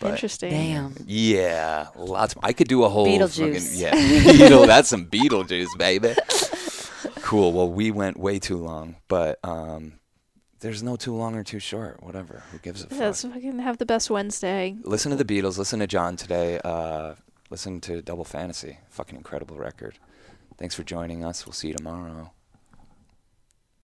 But 0.00 0.12
interesting 0.12 0.50
Damn. 0.50 0.94
yeah, 1.06 1.88
lots. 1.96 2.34
I 2.42 2.52
could 2.52 2.68
do 2.68 2.84
a 2.84 2.88
whole 2.88 3.06
Beetlejuice. 3.06 3.80
Fucking, 3.80 3.80
yeah, 3.80 4.32
Beetle. 4.32 4.66
That's 4.66 4.88
some 4.88 5.06
Beetlejuice, 5.06 5.76
baby. 5.76 6.14
Cool. 7.22 7.52
Well, 7.52 7.70
we 7.70 7.90
went 7.90 8.16
way 8.16 8.38
too 8.38 8.56
long, 8.58 8.96
but 9.08 9.38
um, 9.44 9.94
there's 10.60 10.82
no 10.82 10.96
too 10.96 11.14
long 11.14 11.34
or 11.36 11.44
too 11.44 11.58
short. 11.58 12.02
Whatever. 12.02 12.42
Who 12.52 12.58
gives 12.58 12.82
a 12.84 12.86
fuck? 12.88 12.98
Yes, 12.98 13.22
fucking 13.22 13.58
have 13.58 13.78
the 13.78 13.86
best 13.86 14.08
Wednesday. 14.10 14.76
listen 14.84 15.10
to 15.10 15.22
the 15.22 15.24
Beatles. 15.24 15.58
Listen 15.58 15.80
to 15.80 15.86
John 15.86 16.16
today. 16.16 16.60
Uh, 16.64 17.14
listen 17.50 17.80
to 17.82 18.00
Double 18.02 18.24
Fantasy. 18.24 18.78
Fucking 18.90 19.16
incredible 19.16 19.56
record. 19.56 19.98
Thanks 20.58 20.74
for 20.74 20.84
joining 20.84 21.24
us. 21.24 21.44
We'll 21.46 21.52
see 21.52 21.68
you 21.68 21.74
tomorrow. 21.74 22.32